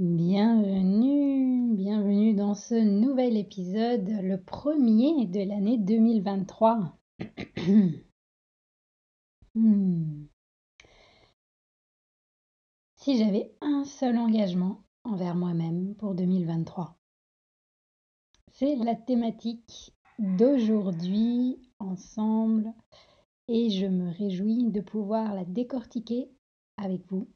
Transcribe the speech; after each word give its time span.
Bienvenue, 0.00 1.74
bienvenue 1.74 2.32
dans 2.32 2.54
ce 2.54 2.76
nouvel 2.76 3.36
épisode, 3.36 4.08
le 4.08 4.40
premier 4.40 5.26
de 5.26 5.40
l'année 5.40 5.76
2023. 5.76 6.96
Hmm. 9.56 10.26
Si 12.94 13.18
j'avais 13.18 13.52
un 13.60 13.84
seul 13.84 14.18
engagement 14.18 14.84
envers 15.02 15.34
moi-même 15.34 15.96
pour 15.96 16.14
2023, 16.14 16.96
c'est 18.52 18.76
la 18.76 18.94
thématique 18.94 19.96
d'aujourd'hui 20.20 21.60
ensemble 21.80 22.72
et 23.48 23.70
je 23.70 23.86
me 23.86 24.12
réjouis 24.12 24.70
de 24.70 24.80
pouvoir 24.80 25.34
la 25.34 25.44
décortiquer 25.44 26.30
avec 26.76 27.04
vous 27.10 27.28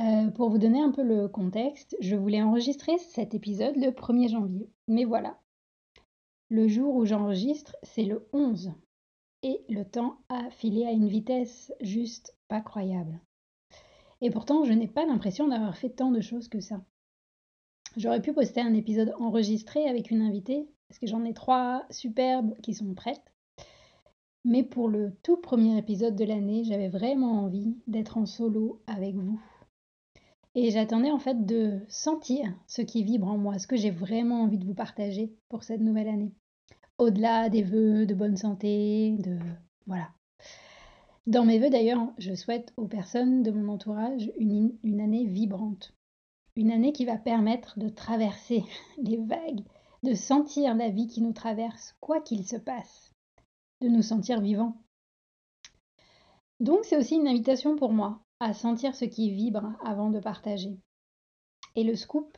euh, 0.00 0.30
pour 0.30 0.48
vous 0.48 0.58
donner 0.58 0.80
un 0.80 0.90
peu 0.90 1.02
le 1.02 1.28
contexte, 1.28 1.96
je 2.00 2.16
voulais 2.16 2.42
enregistrer 2.42 2.96
cet 2.98 3.34
épisode 3.34 3.76
le 3.76 3.90
1er 3.90 4.30
janvier. 4.30 4.70
Mais 4.88 5.04
voilà, 5.04 5.38
le 6.48 6.68
jour 6.68 6.94
où 6.96 7.04
j'enregistre, 7.04 7.76
c'est 7.82 8.04
le 8.04 8.28
11. 8.32 8.72
Et 9.42 9.64
le 9.68 9.84
temps 9.84 10.18
a 10.28 10.50
filé 10.50 10.86
à 10.86 10.92
une 10.92 11.08
vitesse 11.08 11.72
juste 11.80 12.36
pas 12.48 12.60
croyable. 12.60 13.20
Et 14.20 14.30
pourtant, 14.30 14.64
je 14.64 14.72
n'ai 14.72 14.86
pas 14.86 15.04
l'impression 15.04 15.48
d'avoir 15.48 15.76
fait 15.76 15.90
tant 15.90 16.10
de 16.10 16.20
choses 16.20 16.48
que 16.48 16.60
ça. 16.60 16.84
J'aurais 17.96 18.22
pu 18.22 18.32
poster 18.32 18.60
un 18.60 18.74
épisode 18.74 19.14
enregistré 19.18 19.88
avec 19.88 20.10
une 20.10 20.22
invitée, 20.22 20.68
parce 20.88 20.98
que 20.98 21.06
j'en 21.06 21.24
ai 21.24 21.34
trois 21.34 21.84
superbes 21.90 22.54
qui 22.62 22.72
sont 22.72 22.94
prêtes. 22.94 23.32
Mais 24.44 24.62
pour 24.62 24.88
le 24.88 25.14
tout 25.22 25.36
premier 25.36 25.76
épisode 25.76 26.16
de 26.16 26.24
l'année, 26.24 26.64
j'avais 26.64 26.88
vraiment 26.88 27.44
envie 27.44 27.76
d'être 27.86 28.16
en 28.16 28.26
solo 28.26 28.82
avec 28.86 29.14
vous. 29.14 29.40
Et 30.54 30.70
j'attendais 30.70 31.10
en 31.10 31.18
fait 31.18 31.46
de 31.46 31.80
sentir 31.88 32.52
ce 32.66 32.82
qui 32.82 33.04
vibre 33.04 33.28
en 33.28 33.38
moi, 33.38 33.58
ce 33.58 33.66
que 33.66 33.76
j'ai 33.76 33.90
vraiment 33.90 34.42
envie 34.42 34.58
de 34.58 34.66
vous 34.66 34.74
partager 34.74 35.34
pour 35.48 35.64
cette 35.64 35.80
nouvelle 35.80 36.08
année. 36.08 36.34
Au-delà 36.98 37.48
des 37.48 37.62
vœux 37.62 38.04
de 38.04 38.14
bonne 38.14 38.36
santé, 38.36 39.16
de... 39.18 39.38
Voilà. 39.86 40.10
Dans 41.26 41.44
mes 41.44 41.58
vœux 41.58 41.70
d'ailleurs, 41.70 42.12
je 42.18 42.34
souhaite 42.34 42.72
aux 42.76 42.86
personnes 42.86 43.42
de 43.42 43.50
mon 43.50 43.72
entourage 43.72 44.30
une, 44.38 44.76
une 44.82 45.00
année 45.00 45.24
vibrante. 45.24 45.94
Une 46.54 46.70
année 46.70 46.92
qui 46.92 47.06
va 47.06 47.16
permettre 47.16 47.78
de 47.78 47.88
traverser 47.88 48.62
les 48.98 49.16
vagues, 49.16 49.64
de 50.02 50.12
sentir 50.12 50.74
la 50.74 50.90
vie 50.90 51.06
qui 51.06 51.22
nous 51.22 51.32
traverse, 51.32 51.96
quoi 52.00 52.20
qu'il 52.20 52.46
se 52.46 52.56
passe, 52.56 53.14
de 53.80 53.88
nous 53.88 54.02
sentir 54.02 54.40
vivants. 54.42 54.76
Donc 56.60 56.84
c'est 56.84 56.96
aussi 56.96 57.16
une 57.16 57.26
invitation 57.26 57.74
pour 57.74 57.92
moi 57.92 58.20
sentir 58.52 58.94
ce 58.94 59.04
qui 59.04 59.30
vibre 59.30 59.72
avant 59.84 60.10
de 60.10 60.20
partager. 60.20 60.76
Et 61.76 61.84
le 61.84 61.94
scoop, 61.94 62.36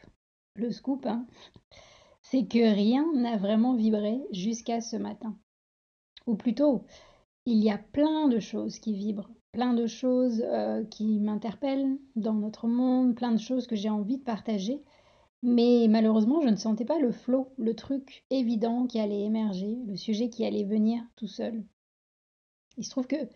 le 0.55 0.71
scoop, 0.71 1.07
hein, 1.07 1.27
c'est 2.23 2.47
que 2.47 2.75
rien 2.75 3.07
n'a 3.15 3.37
vraiment 3.37 3.75
vibré 3.75 4.21
jusqu'à 4.31 4.81
ce 4.81 4.97
matin. 4.97 5.37
Ou 6.27 6.37
plutôt, 6.37 6.85
il 7.47 7.59
y 7.59 7.71
a 7.71 7.79
plein 7.79 8.29
de 8.29 8.39
choses 8.39 8.79
qui 8.79 8.95
vibrent, 8.95 9.31
plein 9.53 9.75
de 9.75 9.87
choses 9.87 10.43
euh, 10.47 10.85
qui 10.85 11.21
m'interpellent 11.21 11.99
dans 12.17 12.35
notre 12.35 12.67
monde, 12.67 13.15
plein 13.15 13.33
de 13.33 13.41
choses 13.41 13.67
que 13.67 13.77
j'ai 13.77 13.91
envie 13.91 14.19
de 14.19 14.25
partager. 14.25 14.83
Mais 15.43 15.87
malheureusement, 15.91 16.41
je 16.41 16.49
ne 16.49 16.57
sentais 16.57 16.87
pas 16.87 16.99
le 16.99 17.13
flot, 17.13 17.53
le 17.59 17.75
truc 17.75 18.25
évident 18.31 18.87
qui 18.87 18.99
allait 18.99 19.23
émerger, 19.25 19.79
le 19.87 19.97
sujet 19.97 20.31
qui 20.31 20.47
allait 20.47 20.65
venir 20.65 21.03
tout 21.17 21.29
seul. 21.29 21.65
Il 22.79 22.85
se 22.85 22.91
trouve 22.91 23.07
que 23.07 23.29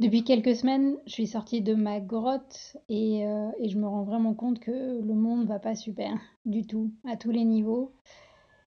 depuis 0.00 0.24
quelques 0.24 0.56
semaines, 0.56 0.96
je 1.06 1.12
suis 1.12 1.26
sortie 1.28 1.62
de 1.62 1.74
ma 1.74 2.00
grotte 2.00 2.76
et, 2.88 3.26
euh, 3.26 3.50
et, 3.60 3.68
je 3.68 3.78
me 3.78 3.86
rends 3.86 4.02
vraiment 4.02 4.34
compte 4.34 4.58
que 4.58 5.00
le 5.00 5.14
monde 5.14 5.46
va 5.46 5.60
pas 5.60 5.76
super 5.76 6.18
du 6.44 6.66
tout, 6.66 6.90
à 7.06 7.16
tous 7.16 7.30
les 7.30 7.44
niveaux. 7.44 7.92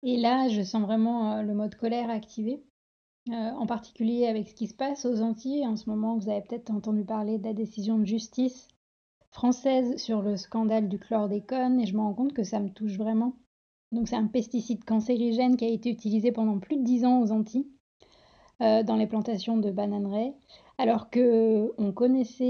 Et 0.04 0.18
là, 0.18 0.48
je 0.48 0.62
sens 0.62 0.84
vraiment 0.84 1.34
euh, 1.34 1.42
le 1.42 1.56
mode 1.56 1.74
colère 1.74 2.12
activé, 2.12 2.64
euh, 3.30 3.34
en 3.34 3.66
particulier 3.66 4.28
avec 4.28 4.48
ce 4.48 4.54
qui 4.54 4.68
se 4.68 4.76
passe 4.76 5.06
aux 5.06 5.22
Antilles. 5.22 5.66
En 5.66 5.76
ce 5.76 5.90
moment, 5.90 6.18
vous 6.18 6.30
avez 6.30 6.42
peut-être 6.42 6.70
entendu 6.70 7.04
parler 7.04 7.40
de 7.40 7.46
la 7.46 7.54
décision 7.54 7.98
de 7.98 8.06
justice 8.06 8.68
française 9.32 9.98
sur 9.98 10.22
le 10.22 10.38
scandale 10.38 10.88
du 10.88 11.00
chlordécone 11.00 11.80
et 11.80 11.88
je 11.88 11.96
me 11.96 12.02
rends 12.02 12.14
compte 12.14 12.34
que 12.34 12.44
ça 12.44 12.60
me 12.60 12.70
touche 12.70 12.96
vraiment. 12.98 13.34
Donc 13.92 14.08
c'est 14.08 14.16
un 14.16 14.28
pesticide 14.28 14.84
cancérigène 14.84 15.58
qui 15.58 15.66
a 15.66 15.70
été 15.70 15.90
utilisé 15.90 16.32
pendant 16.32 16.60
plus 16.60 16.78
de 16.78 16.84
dix 16.84 17.06
ans 17.06 17.22
aux 17.22 17.32
Antilles, 17.32 17.68
dans 18.60 18.96
les 18.98 19.06
plantations 19.06 19.58
de 19.58 19.70
bananeraies 19.70 20.34
alors 20.78 21.10
que 21.10 21.74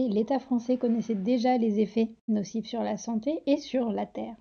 l'État 0.10 0.40
français 0.40 0.78
connaissait 0.78 1.16
déjà 1.16 1.58
les 1.58 1.80
effets 1.80 2.10
nocifs 2.28 2.68
sur 2.68 2.84
la 2.84 2.98
santé 2.98 3.42
et 3.46 3.58
sur 3.58 3.92
la 3.92 4.06
terre. 4.06 4.36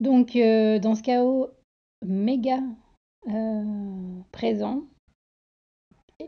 Donc, 0.00 0.36
euh, 0.36 0.78
dans 0.78 0.94
ce 0.94 1.02
chaos 1.02 1.48
méga 2.06 2.60
euh, 3.28 4.20
présent, 4.32 4.84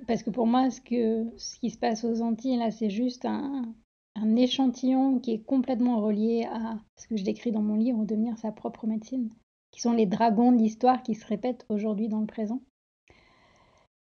parce 0.06 0.22
que 0.22 0.30
pour 0.30 0.46
moi, 0.46 0.70
ce, 0.70 0.80
qui 0.80 1.70
se 1.70 1.78
passe 1.78 2.04
aux 2.04 2.20
Antilles, 2.20 2.58
là, 2.58 2.70
c'est 2.70 2.90
juste 2.90 3.24
un, 3.24 3.74
un 4.16 4.36
échantillon 4.36 5.18
qui 5.20 5.32
est 5.32 5.44
complètement 5.44 6.00
relié 6.00 6.48
à 6.50 6.78
ce 6.96 7.06
que 7.06 7.16
je 7.16 7.24
décris 7.24 7.52
dans 7.52 7.62
mon 7.62 7.76
livre, 7.76 8.04
Devenir 8.04 8.36
sa 8.38 8.52
propre 8.52 8.86
médecine, 8.86 9.30
qui 9.70 9.80
sont 9.80 9.92
les 9.92 10.06
dragons 10.06 10.52
de 10.52 10.58
l'histoire 10.58 11.02
qui 11.02 11.14
se 11.14 11.26
répètent 11.26 11.64
aujourd'hui 11.68 12.08
dans 12.08 12.20
le 12.20 12.26
présent. 12.26 12.60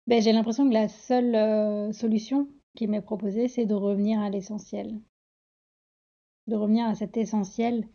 Ben, 0.06 0.20
j'ai 0.20 0.32
l'impression 0.32 0.68
que 0.68 0.74
la 0.74 0.88
seule, 0.88 1.34
euh, 1.34 1.92
solution 1.92 2.48
qui 2.76 2.86
m'est 2.86 3.02
proposée, 3.02 3.48
c'est 3.48 3.66
de 3.66 3.74
revenir 3.74 4.20
à 4.20 4.30
l'essentiel. 4.30 5.00
De 6.48 6.56
revenir 6.56 6.86
à 6.86 6.94
cet 6.94 7.16
essentiel 7.16 7.86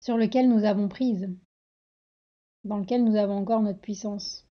sur 0.00 0.16
lequel 0.16 0.48
nous 0.48 0.64
avons 0.64 0.88
prise, 0.88 1.28
dans 2.64 2.78
lequel 2.78 3.04
nous 3.04 3.16
avons 3.16 3.38
encore 3.38 3.60
notre 3.60 3.80
puissance. 3.80 4.46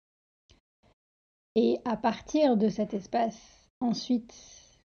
Et 1.55 1.79
à 1.85 1.95
partir 1.95 2.57
de 2.57 2.67
cet 2.67 2.93
espace, 2.93 3.69
ensuite, 3.79 4.33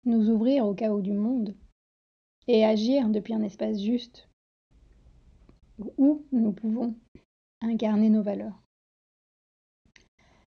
nous 0.05 0.29
ouvrir 0.29 0.65
au 0.65 0.73
chaos 0.73 1.01
du 1.01 1.13
monde 1.13 1.55
et 2.47 2.65
agir 2.65 3.09
depuis 3.09 3.33
un 3.33 3.41
espace 3.41 3.81
juste 3.81 4.29
où 5.97 6.25
nous 6.31 6.51
pouvons 6.51 6.95
incarner 7.61 8.09
nos 8.09 8.23
valeurs. 8.23 8.61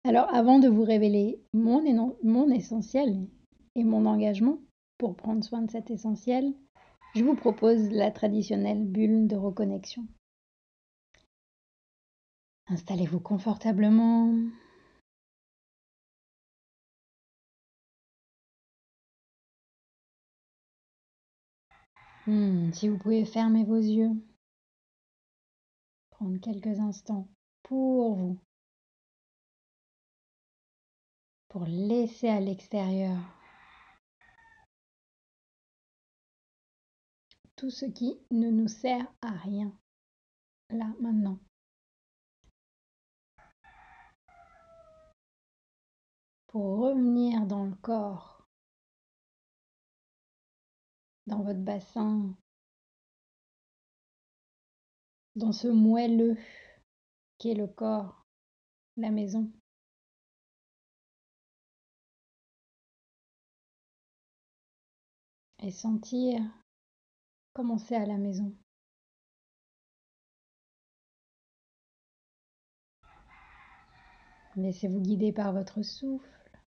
Alors 0.03 0.33
avant 0.33 0.57
de 0.57 0.68
vous 0.68 0.83
révéler 0.83 1.39
mon, 1.53 2.50
essentiel 2.50 3.27
et 3.75 3.83
mon 3.83 4.07
engagement 4.07 4.57
pour 4.98 5.15
prendre 5.15 5.44
soin 5.44 5.62
de 5.62 5.69
cet 5.69 5.92
essentiel, 5.92 6.56
je 7.13 7.24
vous 7.24 7.36
propose 7.36 7.92
la 7.92 8.09
traditionnelle 8.09 8.83
bulle 8.83 9.27
de 9.27 9.36
reconnexion. 9.36 10.07
Installez-vous 12.68 13.19
confortablement. 13.19 14.33
Hmm, 22.25 22.71
si 22.74 22.88
vous 22.88 22.97
pouvez 22.97 23.25
fermer 23.25 23.65
vos 23.65 23.75
yeux, 23.75 24.12
prendre 26.09 26.39
quelques 26.39 26.80
instants 26.80 27.27
pour 27.63 28.15
vous, 28.15 28.39
pour 31.51 31.65
laisser 31.65 32.30
à 32.30 32.39
l'extérieur 32.39 33.19
tout 37.57 37.69
ce 37.69 37.83
qui 37.83 38.18
ne 38.31 38.50
nous 38.50 38.69
sert 38.69 39.06
à 39.21 39.31
rien, 39.31 39.77
là, 40.69 40.86
maintenant. 41.01 41.38
Pour 46.48 46.77
revenir 46.77 47.45
dans 47.45 47.65
le 47.65 47.75
corps, 47.75 48.47
dans 51.27 51.44
votre 51.44 51.59
bassin, 51.59 52.33
dans 55.36 55.51
ce 55.51 55.68
moelleux 55.68 56.38
qui 57.39 57.51
est 57.51 57.56
le 57.56 57.68
corps, 57.68 58.25
la 58.95 59.12
maison. 59.12 59.51
Et 65.61 65.71
sentir 65.71 66.41
Commencez 67.53 67.95
à 67.95 68.05
la 68.05 68.17
maison. 68.17 68.55
Laissez-vous 74.55 75.01
guider 75.01 75.31
par 75.31 75.53
votre 75.53 75.81
souffle, 75.81 76.59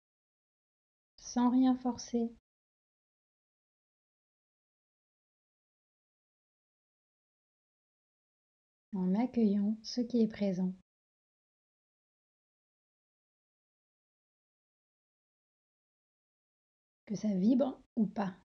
sans 1.18 1.50
rien 1.50 1.76
forcer. 1.76 2.32
En 8.94 9.16
accueillant 9.16 9.78
ce 9.84 10.02
qui 10.02 10.22
est 10.22 10.28
présent. 10.28 10.74
Que 17.06 17.16
ça 17.16 17.30
vibre 17.30 17.82
ou 17.96 18.06
pas. 18.06 18.43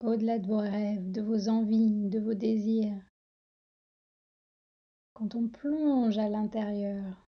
Au-delà 0.00 0.38
de 0.38 0.46
vos 0.46 0.58
rêves, 0.58 1.10
de 1.10 1.20
vos 1.20 1.48
envies, 1.48 2.08
de 2.08 2.20
vos 2.20 2.34
désirs. 2.34 3.02
Quand 5.12 5.34
on 5.34 5.48
plonge 5.48 6.18
à 6.18 6.28
l'intérieur, 6.28 7.26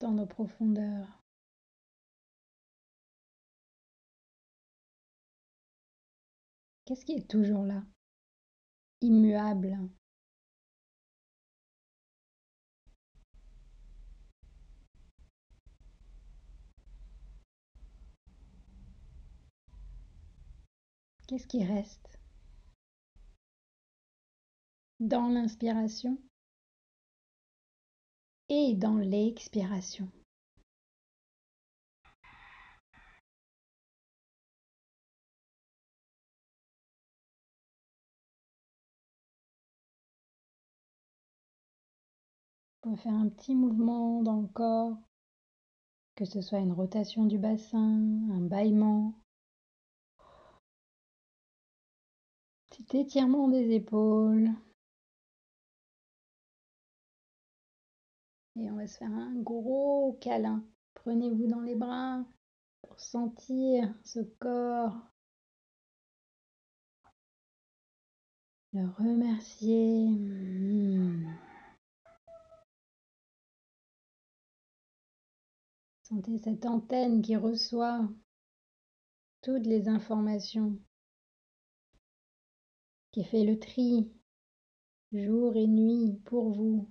dans 0.00 0.12
nos 0.12 0.26
profondeurs, 0.26 1.22
qu'est-ce 6.86 7.04
qui 7.04 7.12
est 7.12 7.30
toujours 7.30 7.64
là, 7.64 7.84
immuable 9.02 9.78
Qu'est-ce 21.30 21.46
qui 21.46 21.62
reste 21.62 22.18
dans 24.98 25.28
l'inspiration 25.28 26.18
et 28.48 28.74
dans 28.74 28.96
l'expiration? 28.96 30.10
On 42.82 42.90
peut 42.90 42.96
faire 42.96 43.12
un 43.12 43.28
petit 43.28 43.54
mouvement 43.54 44.24
dans 44.24 44.40
le 44.40 44.48
corps, 44.48 44.96
que 46.16 46.24
ce 46.24 46.40
soit 46.40 46.58
une 46.58 46.72
rotation 46.72 47.24
du 47.26 47.38
bassin, 47.38 48.00
un 48.32 48.40
bâillement, 48.40 49.14
Petit 52.80 52.98
étirement 52.98 53.48
des 53.48 53.74
épaules. 53.74 54.48
Et 58.56 58.70
on 58.70 58.76
va 58.76 58.86
se 58.86 58.96
faire 58.96 59.12
un 59.12 59.34
gros 59.34 60.16
câlin. 60.20 60.64
Prenez-vous 60.94 61.46
dans 61.46 61.60
les 61.60 61.74
bras 61.74 62.24
pour 62.80 62.98
sentir 62.98 63.94
ce 64.02 64.20
corps. 64.20 64.96
Le 68.72 68.88
remercier. 68.96 70.08
Hmm. 70.08 71.36
Sentez 76.04 76.38
cette 76.38 76.64
antenne 76.64 77.20
qui 77.20 77.36
reçoit 77.36 78.08
toutes 79.42 79.66
les 79.66 79.86
informations 79.86 80.78
qui 83.12 83.24
fait 83.24 83.44
le 83.44 83.58
tri 83.58 84.10
jour 85.12 85.56
et 85.56 85.66
nuit 85.66 86.20
pour 86.24 86.50
vous. 86.50 86.88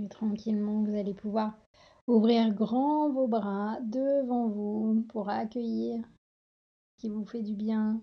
Et 0.00 0.08
tranquillement, 0.08 0.82
vous 0.84 0.94
allez 0.94 1.14
pouvoir 1.14 1.54
ouvrir 2.06 2.52
grand 2.54 3.10
vos 3.10 3.28
bras 3.28 3.78
devant 3.82 4.48
vous 4.48 5.06
pour 5.08 5.28
accueillir 5.28 6.02
ce 6.96 7.00
qui 7.00 7.08
vous 7.10 7.24
fait 7.26 7.42
du 7.42 7.54
bien. 7.54 8.02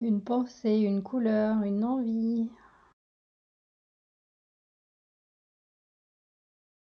Une 0.00 0.22
pensée, 0.22 0.78
une 0.78 1.02
couleur, 1.02 1.62
une 1.62 1.84
envie, 1.84 2.48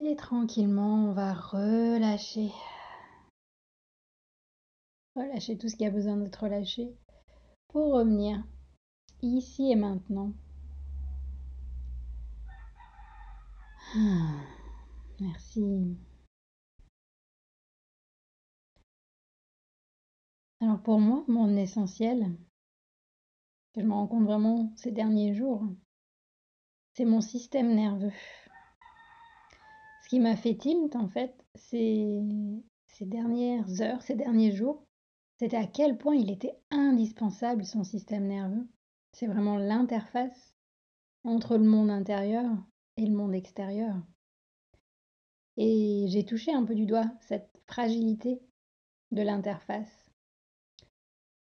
Et 0.07 0.17
tranquillement, 0.17 1.07
on 1.07 1.13
va 1.13 1.33
relâcher. 1.33 2.53
Relâcher 5.17 5.57
tout 5.57 5.67
ce 5.71 5.77
qui 5.77 5.87
a 5.87 5.91
besoin 5.91 6.19
d'être 6.19 6.43
relâché 6.43 6.95
pour 7.69 7.95
revenir 7.95 8.45
ici 9.23 9.71
et 9.71 9.77
maintenant. 9.77 10.35
Ah, 13.97 14.43
merci. 15.21 15.97
Alors 20.61 20.83
pour 20.83 21.01
moi, 21.01 21.25
mon 21.29 21.57
essentiel, 21.57 22.37
que 23.73 23.81
je 23.81 23.87
me 23.87 23.93
rends 23.95 24.07
compte 24.07 24.25
vraiment 24.25 24.71
ces 24.77 24.93
derniers 24.93 25.35
jours, 25.35 25.65
c'est 26.93 27.07
mon 27.07 27.23
système 27.23 27.75
nerveux. 27.75 28.13
M'a 30.21 30.37
fait 30.37 30.55
tilt, 30.55 30.95
en 30.97 31.09
fait, 31.09 31.35
ces, 31.55 32.23
ces 32.87 33.05
dernières 33.05 33.81
heures, 33.83 34.01
ces 34.03 34.15
derniers 34.15 34.53
jours, 34.53 34.87
c'était 35.39 35.57
à 35.57 35.67
quel 35.67 35.99
point 35.99 36.15
il 36.15 36.31
était 36.31 36.57
indispensable 36.71 37.65
son 37.65 37.85
système 37.85 38.27
nerveux. 38.27 38.67
C'est 39.13 39.27
vraiment 39.27 39.59
l'interface 39.59 40.55
entre 41.25 41.57
le 41.57 41.65
monde 41.65 41.91
intérieur 41.91 42.51
et 42.97 43.07
le 43.07 43.15
monde 43.15 43.35
extérieur. 43.35 43.97
Et 45.57 46.07
j'ai 46.09 46.25
touché 46.25 46.53
un 46.53 46.65
peu 46.65 46.75
du 46.75 46.87
doigt 46.87 47.11
cette 47.21 47.51
fragilité 47.67 48.41
de 49.11 49.23
l'interface. 49.23 50.11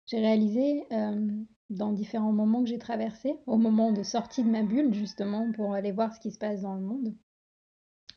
J'ai 0.05 0.19
réalisé 0.19 0.85
euh, 0.91 1.29
dans 1.69 1.91
différents 1.91 2.33
moments 2.33 2.63
que 2.63 2.69
j'ai 2.69 2.79
traversés, 2.79 3.37
au 3.47 3.57
moment 3.57 3.91
de 3.91 4.03
sortie 4.03 4.43
de 4.43 4.49
ma 4.49 4.63
bulle 4.63 4.93
justement 4.93 5.51
pour 5.53 5.73
aller 5.73 5.91
voir 5.91 6.13
ce 6.13 6.19
qui 6.19 6.31
se 6.31 6.39
passe 6.39 6.61
dans 6.61 6.75
le 6.75 6.81
monde, 6.81 7.15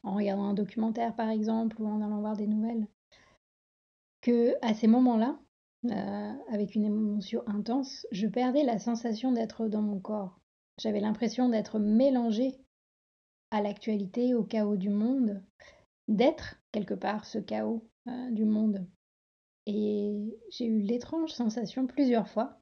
en 0.04 0.14
regardant 0.14 0.44
un 0.44 0.54
documentaire 0.54 1.14
par 1.16 1.30
exemple 1.30 1.80
ou 1.80 1.86
en 1.86 2.00
allant 2.00 2.20
voir 2.20 2.36
des 2.36 2.46
nouvelles, 2.46 2.86
que 4.20 4.54
à 4.62 4.74
ces 4.74 4.86
moments-là, 4.86 5.38
euh, 5.90 6.32
avec 6.50 6.74
une 6.74 6.84
émotion 6.84 7.42
intense, 7.46 8.06
je 8.10 8.26
perdais 8.26 8.64
la 8.64 8.78
sensation 8.78 9.32
d'être 9.32 9.68
dans 9.68 9.82
mon 9.82 10.00
corps. 10.00 10.40
J'avais 10.78 11.00
l'impression 11.00 11.48
d'être 11.48 11.78
mélangée 11.78 12.58
à 13.50 13.60
l'actualité, 13.60 14.34
au 14.34 14.44
chaos 14.44 14.76
du 14.76 14.88
monde, 14.88 15.42
d'être 16.08 16.56
quelque 16.72 16.94
part 16.94 17.24
ce 17.24 17.38
chaos 17.38 17.86
euh, 18.08 18.30
du 18.30 18.44
monde. 18.44 18.86
Et 19.66 20.38
j'ai 20.50 20.66
eu 20.66 20.80
l'étrange 20.80 21.30
sensation 21.30 21.86
plusieurs 21.86 22.28
fois 22.28 22.58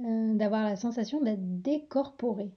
euh, 0.00 0.34
d'avoir 0.34 0.64
la 0.64 0.76
sensation 0.76 1.20
d'être 1.20 1.60
décorporé. 1.62 2.52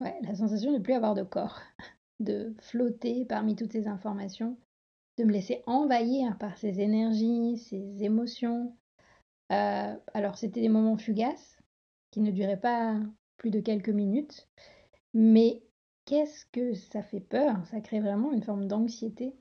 Ouais, 0.00 0.18
la 0.22 0.34
sensation 0.34 0.72
de 0.72 0.78
ne 0.78 0.82
plus 0.82 0.94
avoir 0.94 1.14
de 1.14 1.22
corps, 1.22 1.60
de 2.20 2.54
flotter 2.60 3.24
parmi 3.24 3.56
toutes 3.56 3.72
ces 3.72 3.86
informations, 3.86 4.56
de 5.18 5.24
me 5.24 5.32
laisser 5.32 5.62
envahir 5.66 6.36
par 6.38 6.56
ces 6.58 6.80
énergies, 6.80 7.58
ces 7.58 8.02
émotions. 8.02 8.76
Euh, 9.52 9.96
alors 10.14 10.36
c'était 10.36 10.60
des 10.60 10.68
moments 10.68 10.96
fugaces 10.96 11.58
qui 12.10 12.20
ne 12.20 12.30
duraient 12.30 12.60
pas 12.60 13.00
plus 13.36 13.50
de 13.50 13.60
quelques 13.60 13.88
minutes, 13.88 14.48
mais 15.14 15.62
qu'est-ce 16.04 16.46
que 16.46 16.74
ça 16.74 17.02
fait 17.02 17.20
peur? 17.20 17.64
Ça 17.66 17.80
crée 17.80 18.00
vraiment 18.00 18.32
une 18.32 18.42
forme 18.42 18.66
d'anxiété. 18.66 19.36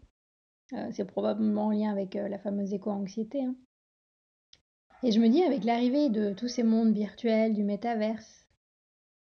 Euh, 0.73 0.89
c'est 0.91 1.05
probablement 1.05 1.67
en 1.67 1.71
lien 1.71 1.91
avec 1.91 2.15
euh, 2.15 2.27
la 2.27 2.39
fameuse 2.39 2.73
éco-anxiété. 2.73 3.43
Hein. 3.43 3.55
Et 5.03 5.11
je 5.11 5.19
me 5.19 5.29
dis, 5.29 5.43
avec 5.43 5.63
l'arrivée 5.63 6.09
de 6.09 6.33
tous 6.33 6.47
ces 6.47 6.63
mondes 6.63 6.93
virtuels, 6.93 7.53
du 7.53 7.63
métaverse, 7.63 8.46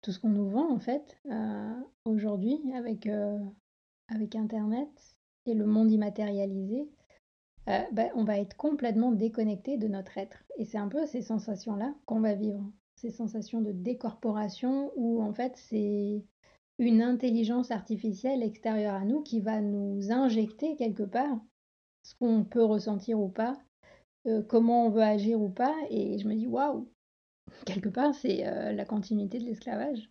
tout 0.02 0.12
ce 0.12 0.20
qu'on 0.20 0.30
nous 0.30 0.50
vend 0.50 0.72
en 0.72 0.80
fait 0.80 1.18
euh, 1.30 1.74
aujourd'hui 2.06 2.60
avec, 2.76 3.08
avec 4.08 4.36
Internet 4.36 4.90
et 5.46 5.54
le 5.54 5.66
monde 5.66 5.92
immatérialisé, 5.92 6.88
bah, 7.68 8.10
on 8.16 8.24
va 8.24 8.40
être 8.40 8.58
complètement 8.58 9.12
déconnecté 9.12 9.78
de 9.78 9.88
notre 9.88 10.18
être. 10.18 10.44
Et 10.58 10.66
c'est 10.66 10.78
un 10.78 10.88
peu 10.88 11.06
ces 11.06 11.22
sensations-là 11.22 11.94
qu'on 12.06 12.20
va 12.20 12.34
vivre. 12.34 12.64
Ces 12.96 13.12
sensations 13.12 13.62
de 13.62 13.72
décorporation 13.72 14.92
où 14.96 15.22
en 15.22 15.34
fait 15.34 15.54
c'est 15.56 16.24
une 16.80 17.02
intelligence 17.02 17.72
artificielle 17.72 18.44
extérieure 18.44 18.96
à 18.96 19.06
nous 19.06 19.22
qui 19.22 19.40
va 19.40 19.62
nous 19.62 20.12
injecter 20.12 20.76
quelque 20.76 21.04
part 21.04 21.40
ce 22.04 22.16
qu'on 22.16 22.44
peut 22.44 22.64
ressentir 22.64 23.20
ou 23.20 23.30
pas, 23.30 23.58
euh, 24.28 24.42
comment 24.42 24.88
on 24.88 24.90
veut 24.90 25.04
agir 25.04 25.40
ou 25.42 25.50
pas. 25.50 25.76
Et 25.90 26.18
je 26.20 26.28
me 26.28 26.36
dis, 26.36 26.48
waouh, 26.48 26.88
quelque 27.66 27.90
part, 27.90 28.14
c'est 28.16 28.48
euh, 28.48 28.72
la 28.72 28.86
continuité 28.86 29.40
de 29.40 29.46
l'esclavage. 29.46 30.10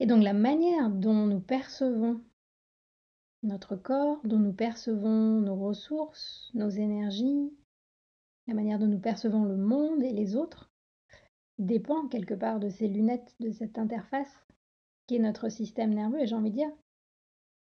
Et 0.00 0.06
donc 0.06 0.22
la 0.22 0.32
manière 0.32 0.90
dont 0.90 1.26
nous 1.26 1.40
percevons 1.40 2.20
notre 3.42 3.76
corps, 3.76 4.20
dont 4.24 4.38
nous 4.38 4.52
percevons 4.52 5.40
nos 5.40 5.56
ressources, 5.56 6.50
nos 6.54 6.70
énergies, 6.70 7.52
la 8.46 8.54
manière 8.54 8.78
dont 8.78 8.86
nous 8.86 9.00
percevons 9.00 9.44
le 9.44 9.56
monde 9.56 10.02
et 10.02 10.12
les 10.12 10.36
autres, 10.36 10.70
dépend 11.58 12.08
quelque 12.08 12.34
part 12.34 12.60
de 12.60 12.68
ces 12.68 12.88
lunettes, 12.88 13.34
de 13.40 13.50
cette 13.50 13.78
interface 13.78 14.46
qui 15.06 15.16
est 15.16 15.20
notre 15.20 15.48
système 15.48 15.94
nerveux. 15.94 16.20
Et 16.20 16.26
j'ai 16.26 16.34
envie 16.34 16.50
de 16.50 16.56
dire, 16.56 16.72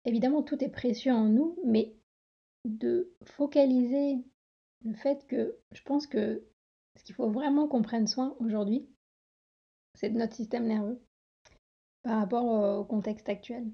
évidemment, 0.05 0.43
tout 0.43 0.63
est 0.63 0.69
précieux 0.69 1.13
en 1.13 1.25
nous, 1.25 1.57
mais 1.65 1.95
de 2.65 3.13
focaliser 3.25 4.23
le 4.83 4.93
fait 4.93 5.25
que 5.27 5.57
je 5.71 5.81
pense 5.83 6.07
que 6.07 6.43
ce 6.97 7.03
qu'il 7.03 7.15
faut 7.15 7.29
vraiment 7.29 7.67
qu'on 7.67 7.81
prenne 7.81 8.07
soin 8.07 8.35
aujourd'hui, 8.39 8.87
c'est 9.95 10.09
de 10.09 10.17
notre 10.17 10.35
système 10.35 10.67
nerveux 10.67 11.01
par 12.03 12.19
rapport 12.19 12.79
au 12.79 12.83
contexte 12.83 13.29
actuel. 13.29 13.71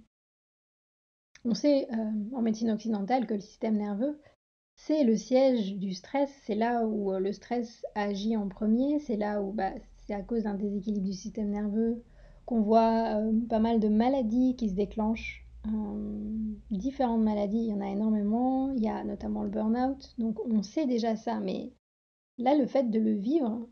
On 1.45 1.53
sait 1.53 1.87
euh, 1.91 2.35
en 2.35 2.41
médecine 2.41 2.71
occidentale 2.71 3.25
que 3.25 3.33
le 3.33 3.39
système 3.39 3.77
nerveux, 3.77 4.19
c'est 4.75 5.03
le 5.03 5.15
siège 5.15 5.75
du 5.77 5.93
stress, 5.93 6.29
c'est 6.45 6.55
là 6.55 6.85
où 6.85 7.13
euh, 7.13 7.19
le 7.19 7.31
stress 7.31 7.85
agit 7.95 8.35
en 8.35 8.49
premier, 8.49 8.99
c'est 8.99 9.15
là 9.15 9.41
où 9.41 9.51
bah, 9.51 9.71
c'est 10.05 10.13
à 10.13 10.21
cause 10.21 10.43
d'un 10.43 10.55
déséquilibre 10.55 11.05
du 11.05 11.13
système 11.13 11.49
nerveux 11.49 12.03
qu'on 12.45 12.61
voit 12.61 13.15
euh, 13.17 13.31
pas 13.47 13.59
mal 13.59 13.79
de 13.79 13.87
maladies 13.87 14.55
qui 14.55 14.69
se 14.69 14.75
déclenchent. 14.75 15.45
Différentes 16.71 17.21
maladies, 17.21 17.57
il 17.57 17.67
y 17.67 17.73
en 17.73 17.81
a 17.81 17.89
énormément. 17.89 18.71
Il 18.71 18.81
y 18.81 18.87
a 18.87 19.03
notamment 19.03 19.43
le 19.43 19.49
burn-out. 19.49 20.15
Donc 20.17 20.39
on 20.45 20.63
sait 20.63 20.87
déjà 20.87 21.15
ça, 21.15 21.39
mais 21.39 21.73
là, 22.39 22.55
le 22.55 22.65
fait 22.65 22.89
de 22.89 22.99
le 22.99 23.13
vivre, 23.13 23.67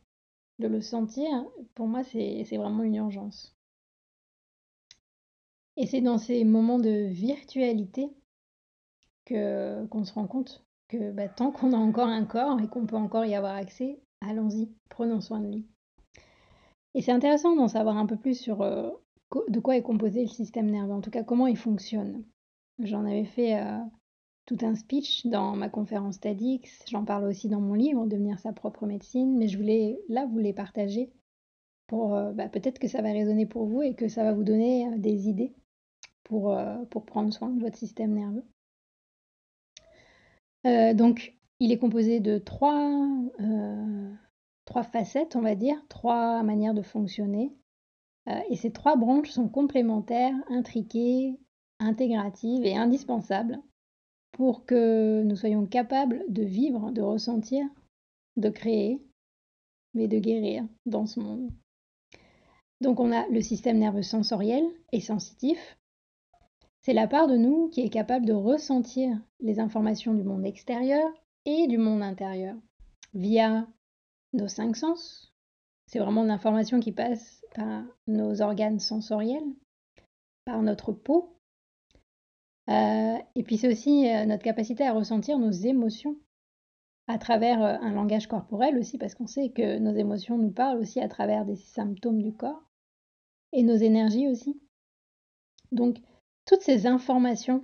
de 0.60 0.68
le 0.68 0.82
sentir, 0.82 1.28
pour 1.74 1.88
moi, 1.88 2.04
c'est 2.04 2.44
vraiment 2.58 2.84
une 2.84 2.96
urgence. 2.96 3.56
Et 5.78 5.86
c'est 5.86 6.02
dans 6.02 6.18
ces 6.18 6.44
moments 6.44 6.80
de 6.80 7.08
virtualité 7.08 8.10
que 9.26 9.86
qu'on 9.88 10.04
se 10.04 10.14
rend 10.14 10.28
compte 10.28 10.66
que 10.88 11.12
bah, 11.12 11.28
tant 11.28 11.52
qu'on 11.52 11.74
a 11.74 11.78
encore 11.78 12.08
un 12.08 12.26
corps 12.26 12.60
et 12.62 12.68
qu'on 12.68 12.86
peut 12.86 12.96
encore 12.96 13.26
y 13.26 13.36
avoir 13.36 13.56
accès, 13.56 14.00
allons-y, 14.22 14.72
prenons 14.90 15.22
soin 15.22 15.40
de 15.40 15.48
lui. 15.48 15.68
Et 16.94 17.02
c'est 17.02 17.12
intéressant 17.12 17.56
d'en 17.56 17.68
savoir 17.68 17.98
un 17.98 18.06
peu 18.06 18.18
plus 18.18 18.40
sur 18.40 18.62
euh, 18.62 18.90
de 19.50 19.60
quoi 19.60 19.76
est 19.76 19.84
composé 19.84 20.22
le 20.22 20.28
système 20.28 20.72
nerveux, 20.72 20.94
en 20.94 21.02
tout 21.02 21.12
cas 21.12 21.24
comment 21.24 21.48
il 21.48 21.58
fonctionne. 21.58 22.24
J'en 22.80 23.06
avais 23.06 23.26
fait 23.26 23.60
euh, 23.60 23.78
tout 24.48 24.58
un 24.62 24.74
speech 24.74 25.28
dans 25.28 25.56
ma 25.56 25.70
conférence 25.70 26.20
TEDx, 26.20 26.84
j'en 26.90 27.06
parle 27.06 27.26
aussi 27.26 27.48
dans 27.48 27.62
mon 27.62 27.76
livre, 27.76 28.08
Devenir 28.08 28.40
sa 28.40 28.54
propre 28.54 28.88
médecine, 28.88 29.38
mais 29.38 29.48
je 29.48 29.58
voulais 29.58 30.00
là 30.10 30.26
vous 30.26 30.40
les 30.40 30.54
partager 30.54 31.12
pour 31.86 32.16
euh, 32.16 32.32
bah, 32.34 32.50
peut-être 32.50 32.80
que 32.80 32.88
ça 32.88 33.04
va 33.04 33.12
résonner 33.12 33.46
pour 33.46 33.68
vous 33.68 33.84
et 33.84 33.94
que 33.94 34.08
ça 34.08 34.24
va 34.24 34.34
vous 34.34 34.44
donner 34.44 34.90
des 34.98 35.30
idées 35.30 35.54
pour, 36.24 36.58
pour 36.90 37.06
prendre 37.06 37.32
soin 37.32 37.50
de 37.50 37.62
votre 37.62 37.78
système 37.78 38.14
nerveux. 38.14 38.44
donc, 40.96 41.38
il 41.60 41.72
est 41.72 41.78
composé 41.78 42.20
de 42.20 42.38
trois 42.40 42.92
trois 44.68 44.84
facettes, 44.84 45.36
on 45.36 45.42
va 45.42 45.56
dire, 45.56 45.82
trois 45.90 46.44
manières 46.44 46.76
de 46.76 46.84
fonctionner. 46.84 47.52
Euh, 48.30 48.40
et 48.50 48.56
ces 48.56 48.72
trois 48.72 48.96
branches 48.96 49.32
sont 49.32 49.50
complémentaires, 49.50 50.36
intriquées, 50.50 51.40
intégratives 51.80 52.66
et 52.66 52.76
indispensables 52.76 53.60
pour 54.38 54.66
que 54.66 55.24
nous 55.24 55.36
soyons 55.36 55.66
capables 55.66 56.24
de 56.30 56.44
vivre, 56.44 56.92
de 56.92 57.02
ressentir, 57.02 57.66
de 58.36 58.50
créer, 58.50 59.02
mais 59.96 60.08
de 60.08 60.20
guérir 60.20 60.64
dans 60.86 61.08
ce 61.08 61.20
monde. 61.20 61.50
Donc 62.80 63.00
on 63.00 63.12
a 63.12 63.28
le 63.30 63.42
système 63.42 63.80
nerveux 63.80 64.04
sensoriel 64.04 64.64
et 64.92 65.02
sensitif. 65.02 65.80
C'est 66.84 66.94
la 66.94 67.08
part 67.08 67.28
de 67.28 67.36
nous 67.36 67.70
qui 67.70 67.82
est 67.82 67.90
capable 67.90 68.28
de 68.28 68.34
ressentir 68.34 69.20
les 69.40 69.60
informations 69.60 70.14
du 70.14 70.24
monde 70.24 70.46
extérieur 70.46 71.10
et 71.46 71.66
du 71.66 71.80
monde 71.80 72.04
intérieur 72.04 72.56
via 73.16 73.68
nos 74.34 74.48
cinq 74.48 74.76
sens. 74.76 75.34
C'est 75.88 76.00
vraiment 76.00 76.24
l'information 76.24 76.80
qui 76.80 76.92
passe 76.92 77.44
par 77.56 77.84
nos 78.06 78.44
organes 78.44 78.80
sensoriels, 78.80 79.56
par 80.46 80.62
notre 80.62 80.92
peau. 80.92 81.37
Euh, 82.70 83.18
et 83.36 83.44
puis 83.44 83.58
c'est 83.58 83.72
aussi 83.72 84.10
euh, 84.10 84.26
notre 84.26 84.44
capacité 84.44 84.86
à 84.86 84.94
ressentir 84.94 85.40
nos 85.40 85.52
émotions 85.52 86.18
à 87.08 87.18
travers 87.18 87.64
euh, 87.64 87.78
un 87.80 87.94
langage 87.94 88.28
corporel 88.28 88.78
aussi, 88.78 88.98
parce 88.98 89.16
qu'on 89.16 89.28
sait 89.28 89.50
que 89.50 89.78
nos 89.80 89.96
émotions 89.96 90.38
nous 90.38 90.52
parlent 90.52 90.80
aussi 90.80 91.00
à 91.00 91.08
travers 91.08 91.46
des 91.46 91.56
symptômes 91.56 92.22
du 92.22 92.34
corps, 92.34 92.64
et 93.54 93.64
nos 93.64 93.76
énergies 93.76 94.28
aussi. 94.28 94.60
Donc 95.72 95.98
toutes 96.46 96.62
ces 96.62 96.88
informations 96.88 97.64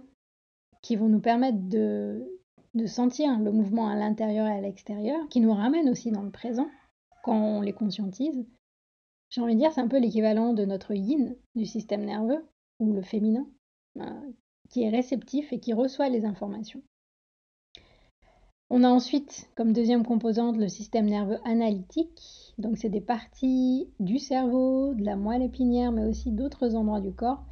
qui 0.82 0.96
vont 0.96 1.10
nous 1.10 1.20
permettre 1.22 1.60
de 1.68 2.26
sentir 2.86 3.38
le 3.40 3.52
mouvement 3.52 3.88
à 3.90 3.96
l'intérieur 3.96 4.48
et 4.48 4.58
à 4.58 4.62
l'extérieur, 4.62 5.28
qui 5.30 5.42
nous 5.42 5.54
ramène 5.54 5.90
aussi 5.90 6.12
dans 6.12 6.24
le 6.24 6.32
présent 6.32 6.70
quand 7.24 7.36
on 7.36 7.62
les 7.62 7.74
conscientise. 7.74 8.46
J'ai 9.30 9.42
envie 9.42 9.56
de 9.56 9.60
dire, 9.60 9.72
c'est 9.72 9.82
un 9.82 9.88
peu 9.88 9.98
l'équivalent 10.00 10.54
de 10.54 10.64
notre 10.64 10.94
yin 10.94 11.36
du 11.56 11.66
système 11.66 12.06
nerveux, 12.06 12.46
ou 12.80 12.94
le 12.94 13.02
féminin, 13.02 13.48
euh, 13.98 14.32
qui 14.74 14.82
est 14.82 14.90
réceptif 14.90 15.54
et 15.54 15.60
qui 15.60 15.72
reçoit 15.72 16.10
les 16.10 16.26
informations. 16.26 16.82
On 18.72 18.84
a 18.84 18.90
ensuite 18.90 19.52
comme 19.56 19.72
deuxième 19.72 20.04
composante 20.04 20.58
le 20.58 20.68
système 20.68 21.06
nerveux 21.06 21.38
analytique. 21.46 22.56
Donc 22.58 22.80
c'est 22.80 22.90
des 22.90 23.00
parties 23.00 23.88
du 24.00 24.18
cerveau, 24.18 24.96
de 24.96 25.06
la 25.06 25.16
moelle 25.16 25.44
épinière, 25.44 25.92
mais 25.92 26.06
aussi 26.06 26.32
d'autres 26.32 26.74
endroits 26.74 27.02
du 27.02 27.14
corps 27.14 27.44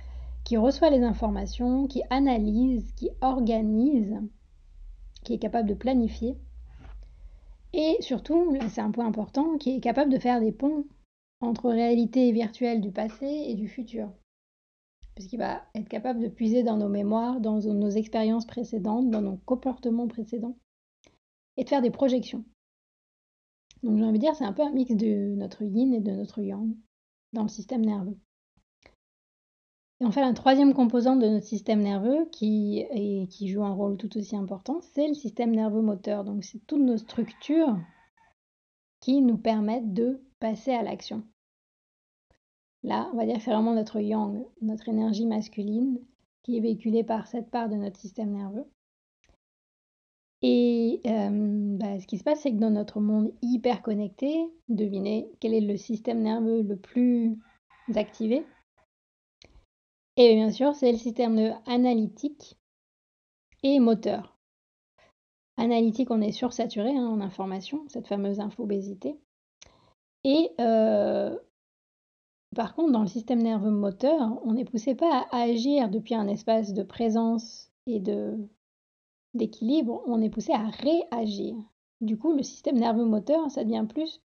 qui 0.44 0.58
reçoit 0.58 0.90
les 0.90 1.04
informations, 1.04 1.86
qui 1.86 2.02
analyse, 2.10 2.92
qui 2.94 3.12
organise 3.22 4.20
qui 5.24 5.34
est 5.34 5.40
capable 5.40 5.70
de 5.70 5.76
planifier. 5.76 6.36
Et 7.74 7.98
surtout, 8.00 8.52
là 8.54 8.68
c'est 8.68 8.82
un 8.82 8.90
point 8.90 9.06
important, 9.06 9.60
qui 9.60 9.76
est 9.76 9.80
capable 9.80 10.12
de 10.12 10.18
faire 10.18 10.40
des 10.40 10.52
ponts 10.52 10.86
entre 11.40 11.70
réalité 11.70 12.32
virtuelle 12.32 12.82
du 12.82 12.92
passé 12.92 13.28
et 13.28 13.54
du 13.54 13.68
futur. 13.68 14.12
Puisqu'il 15.22 15.38
va 15.38 15.62
être 15.76 15.88
capable 15.88 16.20
de 16.20 16.30
puiser 16.30 16.64
dans 16.64 16.78
nos 16.78 16.90
mémoires, 16.90 17.42
dans 17.42 17.60
nos 17.60 17.90
expériences 17.92 18.48
précédentes, 18.48 19.12
dans 19.12 19.22
nos 19.22 19.38
comportements 19.46 20.08
précédents, 20.08 20.58
et 21.58 21.64
de 21.64 21.70
faire 21.70 21.84
des 21.84 21.92
projections. 21.92 22.44
Donc 23.84 24.00
j'ai 24.00 24.04
envie 24.04 24.18
de 24.18 24.24
dire, 24.24 24.36
c'est 24.36 24.46
un 24.46 24.52
peu 24.52 24.64
un 24.64 24.72
mix 24.72 24.96
de 24.96 25.36
notre 25.36 25.62
yin 25.62 25.94
et 25.94 26.00
de 26.00 26.10
notre 26.10 26.42
yang 26.42 26.76
dans 27.34 27.44
le 27.44 27.50
système 27.50 27.86
nerveux. 27.86 28.18
Et 30.00 30.06
enfin, 30.06 30.28
la 30.28 30.34
troisième 30.34 30.74
composante 30.74 31.20
de 31.20 31.28
notre 31.28 31.46
système 31.46 31.82
nerveux 31.82 32.28
qui 32.32 32.88
joue 33.48 33.64
un 33.64 33.76
rôle 33.76 33.98
tout 33.98 34.18
aussi 34.18 34.36
important, 34.36 34.82
c'est 34.82 35.08
le 35.08 35.14
système 35.14 35.52
nerveux 35.52 35.84
moteur. 35.84 36.24
Donc, 36.24 36.44
c'est 36.44 36.66
toutes 36.66 36.82
nos 36.82 36.98
structures 36.98 37.78
qui 39.02 39.22
nous 39.22 39.38
permettent 39.38 39.94
de 39.94 40.20
passer 40.40 40.72
à 40.72 40.82
l'action. 40.82 41.24
Là, 42.84 43.10
on 43.14 43.18
va 43.18 43.26
dire 43.26 43.36
que 43.38 43.44
c'est 43.44 43.52
vraiment 43.52 43.74
notre 43.76 44.00
yang, 44.00 44.44
notre 44.62 44.90
énergie 44.90 45.26
masculine, 45.26 46.00
qui 46.44 46.58
est 46.58 46.62
véhiculée 46.62 47.04
par 47.04 47.28
cette 47.28 47.52
part 47.52 47.70
de 47.70 47.76
notre 47.76 48.00
système 48.00 48.32
nerveux. 48.32 48.66
Et 50.42 51.02
bah, 51.04 52.00
ce 52.00 52.08
qui 52.08 52.18
se 52.18 52.24
passe, 52.24 52.42
c'est 52.42 52.52
que 52.52 52.58
dans 52.58 52.72
notre 52.72 53.00
monde 53.00 53.32
hyper 53.44 53.84
connecté, 53.84 54.48
devinez 54.70 55.30
quel 55.40 55.54
est 55.54 55.62
le 55.62 55.78
système 55.78 56.22
nerveux 56.22 56.64
le 56.64 56.76
plus 56.76 57.38
activé? 57.96 58.44
Et 60.18 60.34
bien 60.34 60.50
sûr, 60.50 60.74
c'est 60.74 60.92
le 60.92 60.98
système 60.98 61.56
analytique 61.68 62.58
et 63.62 63.80
moteur. 63.80 64.40
Analytique, 65.58 66.10
on 66.10 66.22
est 66.22 66.32
sursaturé 66.32 66.90
hein, 66.90 67.08
en 67.08 67.22
information, 67.22 67.86
cette 67.88 68.08
fameuse 68.08 68.40
infobésité. 68.40 69.20
Et 70.24 70.50
par 72.56 72.76
contre, 72.76 72.92
dans 72.92 73.02
le 73.02 73.08
système 73.08 73.42
nerveux 73.42 73.72
moteur, 73.72 74.40
on 74.44 74.54
n'est 74.54 74.66
poussé 74.66 74.96
pas 74.96 75.26
à 75.32 75.42
agir 75.42 75.90
depuis 75.90 76.16
un 76.16 76.28
espace 76.28 76.74
de 76.74 76.84
présence 76.84 77.72
et 77.88 78.00
de 78.00 78.38
d'équilibre, 79.34 80.04
on 80.08 80.22
est 80.22 80.30
poussé 80.30 80.52
à 80.52 80.68
réagir. 80.68 81.56
Du 82.02 82.18
coup, 82.18 82.34
le 82.34 82.44
système 82.44 82.78
nerveux 82.78 83.06
moteur, 83.06 83.50
ça 83.50 83.64
devient 83.64 83.86
plus 83.88 84.22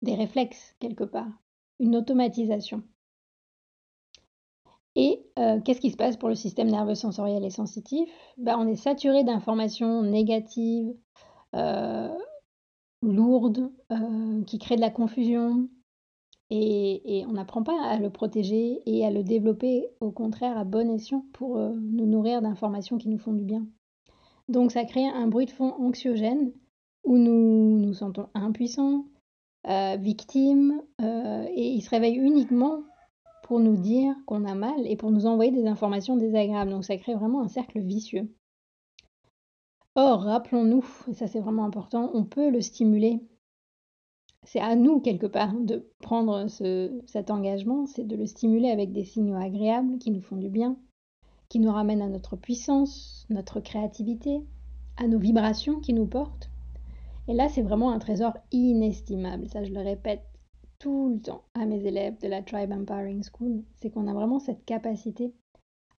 des 0.00 0.14
réflexes 0.14 0.74
quelque 0.78 1.04
part, 1.04 1.28
une 1.78 1.96
automatisation. 1.96 2.82
Et 4.96 5.26
euh, 5.38 5.60
qu'est-ce 5.60 5.80
qui 5.80 5.90
se 5.90 5.96
passe 5.96 6.16
pour 6.16 6.28
le 6.28 6.36
système 6.36 6.70
nerveux 6.70 6.94
sensoriel 6.94 7.44
et 7.44 7.50
sensitif? 7.50 8.08
Ben, 8.38 8.56
On 8.58 8.68
est 8.68 8.76
saturé 8.76 9.24
d'informations 9.24 10.02
négatives, 10.02 10.94
euh, 11.54 12.16
lourdes, 13.02 13.72
euh, 13.90 14.44
qui 14.44 14.58
créent 14.58 14.76
de 14.76 14.80
la 14.80 14.90
confusion. 14.90 15.68
Et, 16.56 17.24
on 17.26 17.32
n'apprend 17.32 17.64
pas 17.64 17.82
à 17.82 17.98
le 17.98 18.10
protéger 18.10 18.80
et 18.86 19.04
à 19.04 19.10
le 19.10 19.24
développer, 19.24 19.88
au 20.00 20.12
contraire, 20.12 20.56
à 20.56 20.64
bon 20.64 20.88
escient 20.88 21.24
pour 21.32 21.58
nous 21.58 22.06
nourrir 22.06 22.42
d'informations 22.42 22.96
qui 22.96 23.08
nous 23.08 23.18
font 23.18 23.32
du 23.32 23.44
bien. 23.44 23.66
Donc 24.48 24.70
ça 24.70 24.84
crée 24.84 25.06
un 25.06 25.26
bruit 25.26 25.46
de 25.46 25.50
fond 25.50 25.74
anxiogène 25.78 26.52
où 27.04 27.18
nous 27.18 27.78
nous 27.80 27.94
sentons 27.94 28.28
impuissants, 28.34 29.04
euh, 29.68 29.96
victimes, 29.96 30.82
euh, 31.00 31.46
et 31.54 31.70
il 31.70 31.80
se 31.80 31.90
réveille 31.90 32.16
uniquement 32.16 32.82
pour 33.42 33.60
nous 33.60 33.76
dire 33.76 34.14
qu'on 34.26 34.44
a 34.44 34.54
mal 34.54 34.86
et 34.86 34.96
pour 34.96 35.10
nous 35.10 35.26
envoyer 35.26 35.50
des 35.50 35.66
informations 35.66 36.16
désagréables. 36.16 36.70
Donc 36.70 36.84
ça 36.84 36.96
crée 36.96 37.14
vraiment 37.14 37.42
un 37.42 37.48
cercle 37.48 37.80
vicieux. 37.80 38.28
Or, 39.96 40.22
rappelons-nous, 40.22 40.84
et 41.08 41.14
ça 41.14 41.28
c'est 41.28 41.40
vraiment 41.40 41.64
important, 41.64 42.10
on 42.14 42.24
peut 42.24 42.50
le 42.50 42.60
stimuler. 42.60 43.20
C'est 44.44 44.60
à 44.60 44.76
nous 44.76 45.00
quelque 45.00 45.26
part 45.26 45.54
de 45.54 45.88
prendre 46.00 46.46
cet 46.48 47.30
engagement, 47.30 47.86
c'est 47.86 48.06
de 48.06 48.16
le 48.16 48.26
stimuler 48.26 48.70
avec 48.70 48.92
des 48.92 49.04
signaux 49.04 49.36
agréables 49.36 49.98
qui 49.98 50.10
nous 50.10 50.20
font 50.20 50.36
du 50.36 50.50
bien, 50.50 50.76
qui 51.48 51.60
nous 51.60 51.72
ramène 51.72 52.02
à 52.02 52.08
notre 52.08 52.36
puissance, 52.36 53.26
notre 53.30 53.60
créativité, 53.60 54.42
à 54.96 55.08
nos 55.08 55.18
vibrations 55.18 55.80
qui 55.80 55.92
nous 55.92 56.06
portent. 56.06 56.50
Et 57.26 57.32
là, 57.32 57.48
c'est 57.48 57.62
vraiment 57.62 57.90
un 57.90 57.98
trésor 57.98 58.36
inestimable. 58.52 59.48
Ça, 59.48 59.64
je 59.64 59.72
le 59.72 59.80
répète 59.80 60.22
tout 60.78 61.08
le 61.14 61.20
temps 61.20 61.44
à 61.54 61.64
mes 61.64 61.86
élèves 61.86 62.20
de 62.20 62.28
la 62.28 62.42
Tribe 62.42 62.72
Empowering 62.72 63.24
School. 63.24 63.62
C'est 63.76 63.90
qu'on 63.90 64.08
a 64.08 64.12
vraiment 64.14 64.40
cette 64.40 64.64
capacité 64.66 65.32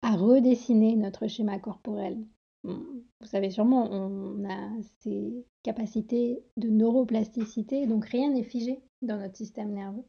à 0.03 0.17
redessiner 0.17 0.97
notre 0.97 1.27
schéma 1.29 1.59
corporel. 1.59 2.19
Vous 2.65 3.27
savez 3.27 3.51
sûrement, 3.51 3.91
on 3.91 4.49
a 4.49 4.71
ces 5.01 5.47
capacités 5.63 6.43
de 6.57 6.69
neuroplasticité, 6.69 7.87
donc 7.87 8.07
rien 8.07 8.31
n'est 8.31 8.43
figé 8.43 8.83
dans 9.03 9.19
notre 9.19 9.37
système 9.37 9.73
nerveux. 9.73 10.05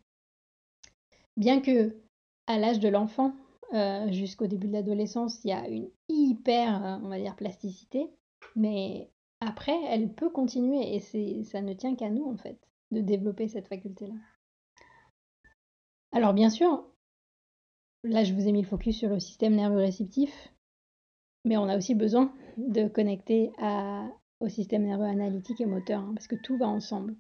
Bien 1.36 1.60
que, 1.60 1.98
à 2.48 2.58
l'âge 2.58 2.80
de 2.80 2.88
l'enfant, 2.88 3.34
euh, 3.74 4.10
jusqu'au 4.12 4.48
début 4.48 4.68
de 4.68 4.74
l'adolescence, 4.74 5.44
il 5.44 5.50
y 5.50 5.54
a 5.54 5.68
une 5.68 5.90
hyper, 6.08 6.86
euh, 6.86 6.98
on 7.04 7.10
va 7.10 7.20
dire, 7.20 7.36
plasticité. 7.36 8.10
Mais 8.56 9.12
après, 9.42 9.76
elle 9.90 10.14
peut 10.14 10.30
continuer 10.30 10.96
et 10.96 11.44
ça 11.44 11.62
ne 11.62 11.74
tient 11.74 11.96
qu'à 11.96 12.10
nous, 12.10 12.26
en 12.26 12.38
fait, 12.38 12.58
de 12.92 13.02
développer 13.02 13.50
cette 13.50 13.68
faculté-là. 13.68 14.16
Alors, 16.14 16.34
bien 16.34 16.50
sûr, 16.50 16.86
là, 18.04 18.24
je 18.24 18.34
vous 18.34 18.48
ai 18.48 18.54
mis 18.54 18.62
le 18.62 18.68
focus 18.68 18.98
sur 18.98 19.10
le 19.10 19.20
système 19.20 19.56
nerveux 19.56 19.80
réceptif, 19.80 20.54
mais 21.44 21.58
on 21.58 21.68
a 21.68 21.78
aussi 21.78 21.96
besoin 21.96 22.34
de 22.58 22.88
connecter 22.88 23.52
au 24.40 24.50
système 24.50 24.84
nerveux 24.86 25.06
analytique 25.06 25.62
et 25.62 25.66
moteur, 25.66 26.02
hein, 26.02 26.12
parce 26.14 26.28
que 26.28 26.36
tout 26.36 26.58
va 26.58 26.68
ensemble. 26.68 27.16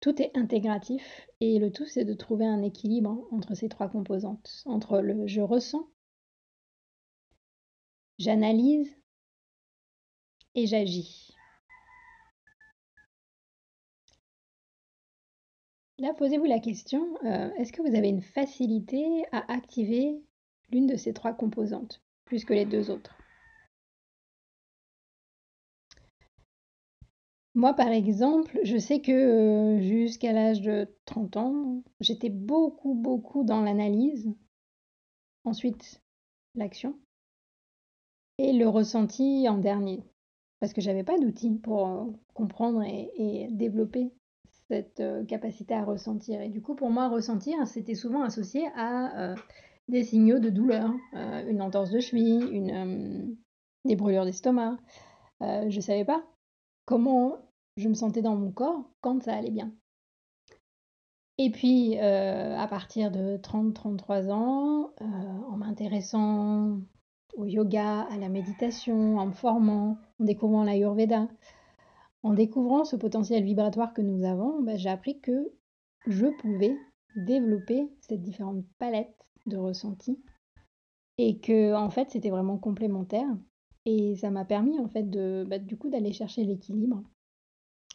Tout 0.00 0.20
est 0.22 0.36
intégratif 0.36 1.28
et 1.40 1.58
le 1.58 1.70
tout 1.70 1.84
c'est 1.84 2.06
de 2.06 2.14
trouver 2.14 2.46
un 2.46 2.62
équilibre 2.62 3.28
entre 3.32 3.54
ces 3.54 3.68
trois 3.68 3.88
composantes, 3.88 4.62
entre 4.64 5.00
le 5.00 5.26
je 5.26 5.42
ressens, 5.42 5.86
j'analyse 8.18 8.96
et 10.54 10.66
j'agis. 10.66 11.34
Là, 15.98 16.14
posez-vous 16.14 16.46
la 16.46 16.60
question, 16.60 17.14
euh, 17.24 17.52
est-ce 17.58 17.74
que 17.74 17.82
vous 17.82 17.94
avez 17.94 18.08
une 18.08 18.22
facilité 18.22 19.26
à 19.32 19.52
activer 19.52 20.18
l'une 20.70 20.86
de 20.86 20.96
ces 20.96 21.12
trois 21.12 21.34
composantes, 21.34 22.02
plus 22.24 22.46
que 22.46 22.54
les 22.54 22.64
deux 22.64 22.90
autres? 22.90 23.19
Moi, 27.60 27.74
par 27.74 27.88
exemple, 27.88 28.58
je 28.64 28.78
sais 28.78 29.02
que 29.02 29.12
euh, 29.12 29.80
jusqu'à 29.82 30.32
l'âge 30.32 30.62
de 30.62 30.88
30 31.04 31.36
ans, 31.36 31.82
j'étais 32.00 32.30
beaucoup, 32.30 32.94
beaucoup 32.94 33.44
dans 33.44 33.60
l'analyse, 33.60 34.32
ensuite 35.44 36.00
l'action, 36.54 36.98
et 38.38 38.54
le 38.54 38.66
ressenti 38.66 39.46
en 39.46 39.58
dernier. 39.58 40.02
Parce 40.60 40.72
que 40.72 40.80
j'avais 40.80 41.04
pas 41.04 41.18
d'outils 41.18 41.50
pour 41.50 41.86
euh, 41.86 42.06
comprendre 42.32 42.82
et, 42.82 43.48
développer 43.50 44.10
cette 44.70 45.00
euh, 45.00 45.22
capacité 45.26 45.74
à 45.74 45.84
ressentir. 45.84 46.40
Et 46.40 46.48
du 46.48 46.62
coup, 46.62 46.74
pour 46.74 46.88
moi, 46.88 47.10
ressentir, 47.10 47.66
c'était 47.66 47.94
souvent 47.94 48.22
associé 48.22 48.68
à 48.74 49.34
des 49.86 50.04
signaux 50.04 50.38
de 50.38 50.48
douleur, 50.48 50.94
une 51.12 51.60
entorse 51.60 51.90
de 51.90 52.00
cheville, 52.00 52.42
une, 52.52 53.36
des 53.84 53.96
brûlures 53.96 54.24
d'estomac. 54.24 54.78
je 55.42 55.76
ne 55.76 55.80
savais 55.82 56.06
pas 56.06 56.24
comment 56.86 57.49
je 57.80 57.88
me 57.88 57.94
sentais 57.94 58.22
dans 58.22 58.36
mon 58.36 58.52
corps 58.52 58.84
quand 59.00 59.22
ça 59.22 59.34
allait 59.34 59.50
bien. 59.50 59.72
Et 61.38 61.50
puis, 61.50 61.98
euh, 61.98 62.56
à 62.58 62.68
partir 62.68 63.10
de 63.10 63.38
30-33 63.38 64.30
ans, 64.30 64.92
euh, 65.00 65.04
en 65.04 65.56
m'intéressant 65.56 66.80
au 67.34 67.46
yoga, 67.46 68.02
à 68.02 68.18
la 68.18 68.28
méditation, 68.28 69.16
en 69.16 69.26
me 69.26 69.32
formant, 69.32 69.96
en 70.20 70.24
découvrant 70.24 70.64
l'Ayurveda, 70.64 71.28
en 72.22 72.34
découvrant 72.34 72.84
ce 72.84 72.96
potentiel 72.96 73.44
vibratoire 73.44 73.94
que 73.94 74.02
nous 74.02 74.24
avons, 74.24 74.60
bah, 74.62 74.76
j'ai 74.76 74.90
appris 74.90 75.20
que 75.20 75.50
je 76.06 76.26
pouvais 76.26 76.76
développer 77.16 77.88
cette 78.00 78.22
différente 78.22 78.64
palette 78.78 79.16
de 79.46 79.56
ressentis 79.56 80.22
et 81.18 81.38
que 81.38 81.74
en 81.74 81.90
fait 81.90 82.10
c'était 82.10 82.30
vraiment 82.30 82.58
complémentaire 82.58 83.28
et 83.84 84.16
ça 84.16 84.30
m'a 84.30 84.44
permis 84.44 84.78
en 84.78 84.88
fait 84.88 85.08
de 85.08 85.44
bah, 85.48 85.58
du 85.58 85.76
coup 85.76 85.90
d'aller 85.90 86.12
chercher 86.12 86.44
l'équilibre. 86.44 87.02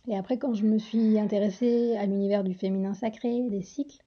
Et 0.08 0.16
après 0.18 0.38
quand 0.38 0.54
je 0.54 0.66
me 0.66 0.78
suis 0.78 1.20
intéressée 1.20 1.96
à 1.96 2.06
l'univers 2.06 2.44
du 2.44 2.54
féminin 2.54 2.94
sacré, 2.94 3.42
des 3.50 3.62
cycles, 3.62 3.98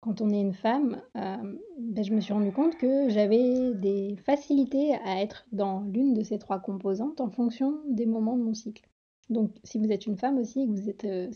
quand 0.00 0.20
on 0.20 0.30
est 0.30 0.40
une 0.40 0.52
femme, 0.52 1.00
euh, 1.16 1.56
bah, 1.78 2.02
je 2.02 2.12
me 2.12 2.20
suis 2.20 2.34
rendu 2.34 2.52
compte 2.52 2.76
que 2.76 3.08
j'avais 3.08 3.72
des 3.74 4.16
facilités 4.16 4.94
à 5.04 5.22
être 5.22 5.46
dans 5.50 5.80
l'une 5.80 6.12
de 6.12 6.22
ces 6.22 6.38
trois 6.38 6.60
composantes 6.60 7.20
en 7.20 7.30
fonction 7.30 7.80
des 7.88 8.06
moments 8.06 8.36
de 8.36 8.42
mon 8.42 8.54
cycle. 8.54 8.86
Donc 9.30 9.52
si 9.64 9.78
vous 9.78 9.90
êtes 9.90 10.06
une 10.06 10.18
femme 10.18 10.38
aussi, 10.38 10.66
que 10.66 10.72
vous 10.72 10.90
êtes 10.90 11.04
euh, 11.04 11.30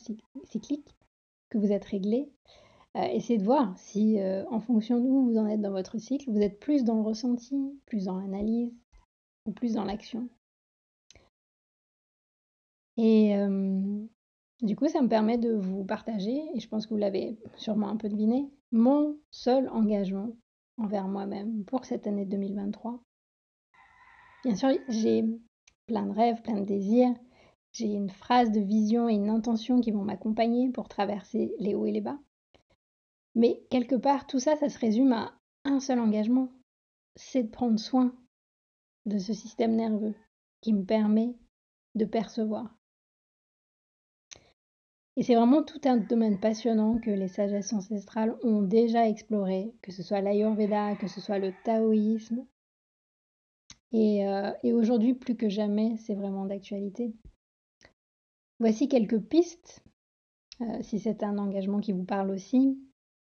cyclique, 0.44 0.94
que 1.48 1.56
vous 1.56 1.72
êtes 1.72 1.86
réglée, 1.86 2.30
euh, 2.96 3.04
essayez 3.04 3.38
de 3.38 3.44
voir 3.44 3.72
si 3.78 4.18
en 4.50 4.60
fonction 4.60 5.00
d'où 5.00 5.30
vous 5.30 5.38
en 5.38 5.46
êtes 5.46 5.62
dans 5.62 5.72
votre 5.72 5.98
cycle, 5.98 6.30
vous 6.30 6.42
êtes 6.42 6.60
plus 6.60 6.84
dans 6.84 6.96
le 6.96 7.02
ressenti, 7.02 7.56
plus 7.86 8.04
dans 8.04 8.18
l'analyse, 8.18 8.74
plus 9.56 9.74
dans 9.74 9.84
l'action. 9.84 10.28
Et 12.98 13.32
du 14.60 14.74
coup, 14.74 14.88
ça 14.88 15.00
me 15.00 15.08
permet 15.08 15.38
de 15.38 15.52
vous 15.52 15.84
partager, 15.84 16.42
et 16.54 16.60
je 16.60 16.68
pense 16.68 16.86
que 16.86 16.94
vous 16.94 17.00
l'avez 17.00 17.38
sûrement 17.56 17.88
un 17.88 17.96
peu 17.96 18.08
deviné, 18.08 18.50
mon 18.72 19.16
seul 19.30 19.68
engagement 19.68 20.30
envers 20.78 21.06
moi-même 21.06 21.64
pour 21.64 21.84
cette 21.84 22.08
année 22.08 22.26
2023. 22.26 23.00
Bien 24.44 24.56
sûr, 24.56 24.70
j'ai 24.88 25.24
plein 25.86 26.06
de 26.06 26.12
rêves, 26.12 26.42
plein 26.42 26.60
de 26.60 26.64
désirs, 26.64 27.14
j'ai 27.72 27.86
une 27.86 28.10
phrase 28.10 28.50
de 28.50 28.60
vision 28.60 29.08
et 29.08 29.14
une 29.14 29.30
intention 29.30 29.80
qui 29.80 29.92
vont 29.92 30.04
m'accompagner 30.04 30.68
pour 30.70 30.88
traverser 30.88 31.54
les 31.60 31.74
hauts 31.74 31.86
et 31.86 31.92
les 31.92 32.00
bas. 32.00 32.18
Mais 33.36 33.62
quelque 33.70 33.94
part, 33.94 34.26
tout 34.26 34.40
ça, 34.40 34.56
ça 34.56 34.68
se 34.68 34.78
résume 34.78 35.12
à 35.12 35.38
un 35.64 35.78
seul 35.78 36.00
engagement, 36.00 36.48
c'est 37.14 37.44
de 37.44 37.50
prendre 37.50 37.78
soin 37.78 38.12
de 39.06 39.18
ce 39.18 39.32
système 39.32 39.76
nerveux 39.76 40.14
qui 40.60 40.72
me 40.72 40.84
permet 40.84 41.36
de 41.94 42.04
percevoir. 42.04 42.77
Et 45.18 45.24
c'est 45.24 45.34
vraiment 45.34 45.64
tout 45.64 45.80
un 45.84 45.96
domaine 45.96 46.38
passionnant 46.38 46.98
que 46.98 47.10
les 47.10 47.26
sagesses 47.26 47.72
ancestrales 47.72 48.36
ont 48.44 48.62
déjà 48.62 49.08
exploré, 49.08 49.74
que 49.82 49.90
ce 49.90 50.04
soit 50.04 50.20
l'Ayurveda, 50.20 50.94
que 50.94 51.08
ce 51.08 51.20
soit 51.20 51.40
le 51.40 51.52
taoïsme. 51.64 52.46
Et, 53.90 54.28
euh, 54.28 54.52
aujourd'hui, 54.62 55.14
plus 55.14 55.34
que 55.34 55.48
jamais, 55.48 55.96
c'est 55.96 56.14
vraiment 56.14 56.44
d'actualité. 56.44 57.16
Voici 58.60 58.86
quelques 58.88 59.18
pistes, 59.18 59.82
euh, 60.60 60.82
si 60.82 61.00
c'est 61.00 61.24
un 61.24 61.36
engagement 61.38 61.80
qui 61.80 61.92
vous 61.92 62.04
parle 62.04 62.30
aussi, 62.30 62.78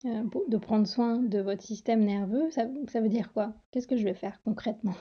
euh, 0.06 0.24
de 0.48 0.58
prendre 0.58 0.88
soin 0.88 1.20
de 1.20 1.42
votre 1.42 1.62
système 1.62 2.04
nerveux. 2.04 2.50
Ça 2.50 2.66
veut 3.02 3.10
dire 3.10 3.32
quoi? 3.34 3.54
Qu'est-ce 3.70 3.88
que 3.88 3.98
je 3.98 4.04
vais 4.04 4.16
faire 4.16 4.42
concrètement? 4.42 4.96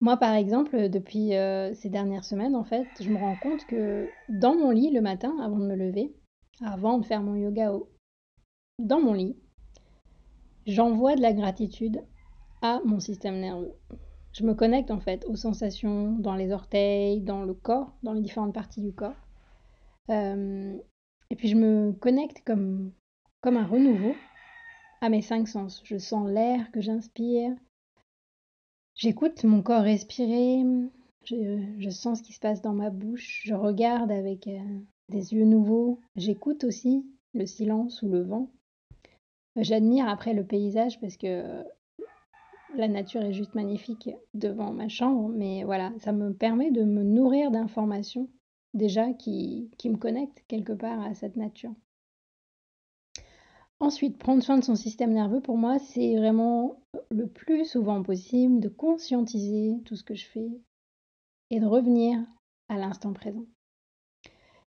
Moi, 0.00 0.16
par 0.16 0.34
exemple, 0.34 0.88
depuis 0.88 1.30
ces 1.74 1.88
dernières 1.88 2.24
semaines, 2.24 2.54
en 2.54 2.64
fait, 2.64 2.86
je 3.00 3.10
me 3.10 3.18
rends 3.18 3.36
compte 3.36 3.64
que 3.66 4.08
dans 4.28 4.54
mon 4.54 4.70
lit 4.70 4.90
le 4.92 5.00
matin, 5.00 5.36
avant 5.42 5.58
de 5.58 5.66
me 5.66 5.74
lever, 5.74 6.14
avant 6.64 6.98
de 6.98 7.04
faire 7.04 7.22
mon 7.22 7.34
yoga 7.34 7.72
dans 8.78 9.00
mon 9.00 9.12
lit, 9.12 9.36
j'envoie 10.66 11.16
de 11.16 11.20
la 11.20 11.32
gratitude 11.32 12.00
à 12.62 12.80
mon 12.84 13.00
système 13.00 13.40
nerveux. 13.40 13.74
Je 14.32 14.44
me 14.44 14.54
connecte 14.54 14.90
en 14.90 15.00
fait 15.00 15.24
aux 15.26 15.36
sensations 15.36 16.12
dans 16.12 16.36
les 16.36 16.52
orteils, 16.52 17.20
dans 17.20 17.44
le 17.44 17.54
corps, 17.54 17.96
dans 18.02 18.12
les 18.12 18.20
différentes 18.20 18.54
parties 18.54 18.82
du 18.82 18.92
corps. 18.92 19.16
Euh, 20.10 20.76
et 21.30 21.36
puis 21.36 21.48
je 21.48 21.56
me 21.56 21.92
connecte 21.92 22.42
comme, 22.44 22.92
comme 23.40 23.56
un 23.56 23.66
renouveau 23.66 24.14
à 25.00 25.08
mes 25.08 25.22
cinq 25.22 25.48
sens. 25.48 25.80
Je 25.84 25.98
sens 25.98 26.28
l'air 26.28 26.70
que 26.70 26.80
j'inspire. 26.80 27.52
J'écoute 28.98 29.44
mon 29.44 29.62
corps 29.62 29.82
respirer. 29.82 30.64
Je, 31.24 31.88
sens 31.88 32.18
ce 32.18 32.22
qui 32.24 32.32
se 32.32 32.40
passe 32.40 32.62
dans 32.62 32.72
ma 32.72 32.90
bouche. 32.90 33.42
Je 33.44 33.54
regarde 33.54 34.10
avec 34.10 34.48
euh, 34.48 34.58
des 35.08 35.34
yeux 35.34 35.44
nouveaux. 35.44 36.00
J'écoute 36.16 36.64
aussi 36.64 37.06
le 37.32 37.46
silence 37.46 38.02
ou 38.02 38.08
le 38.08 38.22
vent. 38.22 38.50
J'admire 39.54 40.08
après 40.08 40.34
le 40.34 40.44
paysage 40.44 41.00
parce 41.00 41.16
que 41.16 41.62
la 42.74 42.88
nature 42.88 43.22
est 43.22 43.32
juste 43.32 43.54
magnifique 43.54 44.10
devant 44.34 44.72
ma 44.72 44.88
chambre, 44.88 45.28
mais 45.28 45.62
voilà, 45.62 45.92
ça 46.00 46.10
me 46.10 46.34
permet 46.34 46.72
de 46.72 46.82
me 46.82 47.04
nourrir 47.04 47.52
d'informations 47.52 48.28
déjà 48.74 49.12
qui, 49.12 49.70
qui 49.78 49.90
me 49.90 49.96
connectent 49.96 50.42
quelque 50.48 50.72
part 50.72 51.00
à 51.02 51.14
cette 51.14 51.36
nature. 51.36 51.72
Ensuite, 53.80 54.18
prendre 54.18 54.42
soin 54.42 54.58
de 54.58 54.64
son 54.64 54.74
système 54.74 55.12
nerveux, 55.12 55.40
pour 55.40 55.56
moi, 55.56 55.78
c'est 55.78 56.16
vraiment 56.16 56.80
le 57.10 57.28
plus 57.28 57.64
souvent 57.64 58.02
possible 58.02 58.58
de 58.58 58.68
conscientiser 58.68 59.80
tout 59.84 59.94
ce 59.94 60.02
que 60.02 60.14
je 60.14 60.26
fais 60.26 60.50
et 61.50 61.60
de 61.60 61.66
revenir 61.66 62.18
à 62.68 62.76
l'instant 62.76 63.12
présent. 63.12 63.46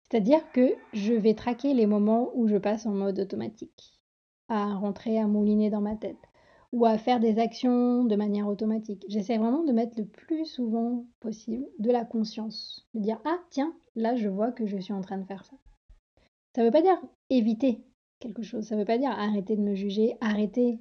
C'est-à-dire 0.03 0.51
que 0.53 0.75
je 0.93 1.13
vais 1.13 1.35
traquer 1.35 1.73
les 1.73 1.87
moments 1.87 2.31
où 2.35 2.49
je 2.49 2.57
passe 2.57 2.85
en 2.85 2.93
mode 2.93 3.21
automatique, 3.21 4.01
à 4.49 4.75
rentrer 4.75 5.19
à 5.19 5.29
mouliner 5.29 5.71
dans 5.71 5.81
ma 5.81 5.97
tête, 5.97 6.19
ou 6.73 6.85
à 6.85 6.99
faire 6.99 7.21
des 7.21 7.39
actions 7.39 8.05
de 8.05 8.17
manière 8.17 8.49
automatique. 8.49 9.05
J'essaie 9.09 9.39
vraiment 9.39 9.63
de 9.63 9.73
mettre 9.73 9.99
le 9.99 10.07
plus 10.07 10.47
souvent 10.47 11.07
possible 11.21 11.67
de 11.79 11.93
la 11.93 12.05
conscience, 12.05 12.89
de 12.95 13.01
dire 13.01 13.21
ah 13.25 13.39
tiens, 13.51 13.73
là 13.95 14.17
je 14.17 14.29
vois 14.29 14.51
que 14.51 14.67
je 14.67 14.79
suis 14.79 14.93
en 14.93 15.01
train 15.01 15.19
de 15.19 15.27
faire 15.27 15.45
ça. 15.45 15.57
Ça 16.55 16.63
ne 16.63 16.67
veut 16.67 16.73
pas 16.73 16.83
dire 16.83 17.01
éviter 17.31 17.86
quelque 18.19 18.43
chose, 18.43 18.67
ça 18.67 18.75
ne 18.75 18.81
veut 18.81 18.87
pas 18.87 18.99
dire 18.99 19.11
arrêter 19.11 19.57
de 19.57 19.63
me 19.63 19.75
juger, 19.75 20.17
arrêter 20.21 20.79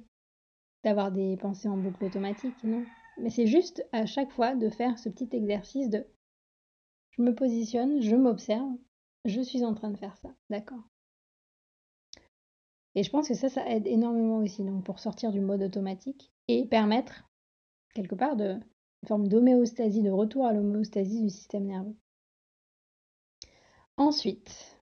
d'avoir 0.84 1.12
des 1.12 1.36
pensées 1.36 1.68
en 1.68 1.76
boucle 1.76 2.04
automatique, 2.04 2.62
non. 2.64 2.84
Mais 3.18 3.30
c'est 3.30 3.46
juste 3.46 3.84
à 3.92 4.06
chaque 4.06 4.30
fois 4.30 4.54
de 4.54 4.68
faire 4.68 4.98
ce 4.98 5.08
petit 5.08 5.28
exercice 5.32 5.88
de 5.88 6.06
je 7.10 7.22
me 7.22 7.34
positionne, 7.34 8.02
je 8.02 8.14
m'observe, 8.14 8.76
je 9.24 9.40
suis 9.40 9.64
en 9.64 9.74
train 9.74 9.90
de 9.90 9.96
faire 9.96 10.16
ça, 10.18 10.28
d'accord. 10.50 10.82
Et 12.94 13.02
je 13.02 13.10
pense 13.10 13.28
que 13.28 13.34
ça, 13.34 13.48
ça 13.48 13.68
aide 13.68 13.86
énormément 13.86 14.38
aussi 14.38 14.64
donc 14.64 14.84
pour 14.84 14.98
sortir 14.98 15.32
du 15.32 15.40
mode 15.40 15.62
automatique 15.62 16.32
et 16.48 16.66
permettre 16.66 17.28
quelque 17.94 18.14
part 18.14 18.36
de 18.36 18.52
une 19.02 19.08
forme 19.08 19.28
d'homéostasie, 19.28 20.02
de 20.02 20.10
retour 20.10 20.46
à 20.46 20.52
l'homéostasie 20.52 21.22
du 21.22 21.30
système 21.30 21.66
nerveux. 21.66 21.96
Ensuite, 23.98 24.80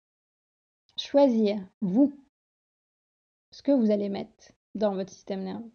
choisir, 0.96 1.58
vous, 1.80 2.12
ce 3.54 3.62
que 3.62 3.70
vous 3.70 3.92
allez 3.92 4.08
mettre 4.08 4.50
dans 4.74 4.94
votre 4.94 5.12
système 5.12 5.44
nerveux. 5.44 5.70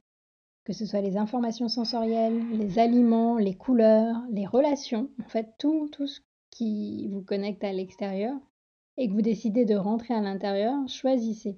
Que 0.65 0.73
ce 0.73 0.85
soit 0.85 0.99
les 0.99 1.15
informations 1.15 1.69
sensorielles, 1.69 2.45
les 2.51 2.77
aliments, 2.77 3.37
les 3.37 3.55
couleurs, 3.55 4.17
les 4.31 4.45
relations, 4.45 5.09
en 5.23 5.29
fait 5.29 5.53
tout, 5.57 5.87
tout 5.93 6.05
ce 6.05 6.19
qui 6.51 7.07
vous 7.07 7.21
connecte 7.21 7.63
à 7.63 7.71
l'extérieur 7.71 8.35
et 8.97 9.07
que 9.07 9.13
vous 9.13 9.21
décidez 9.21 9.63
de 9.63 9.75
rentrer 9.75 10.13
à 10.13 10.19
l'intérieur, 10.19 10.75
choisissez 10.89 11.57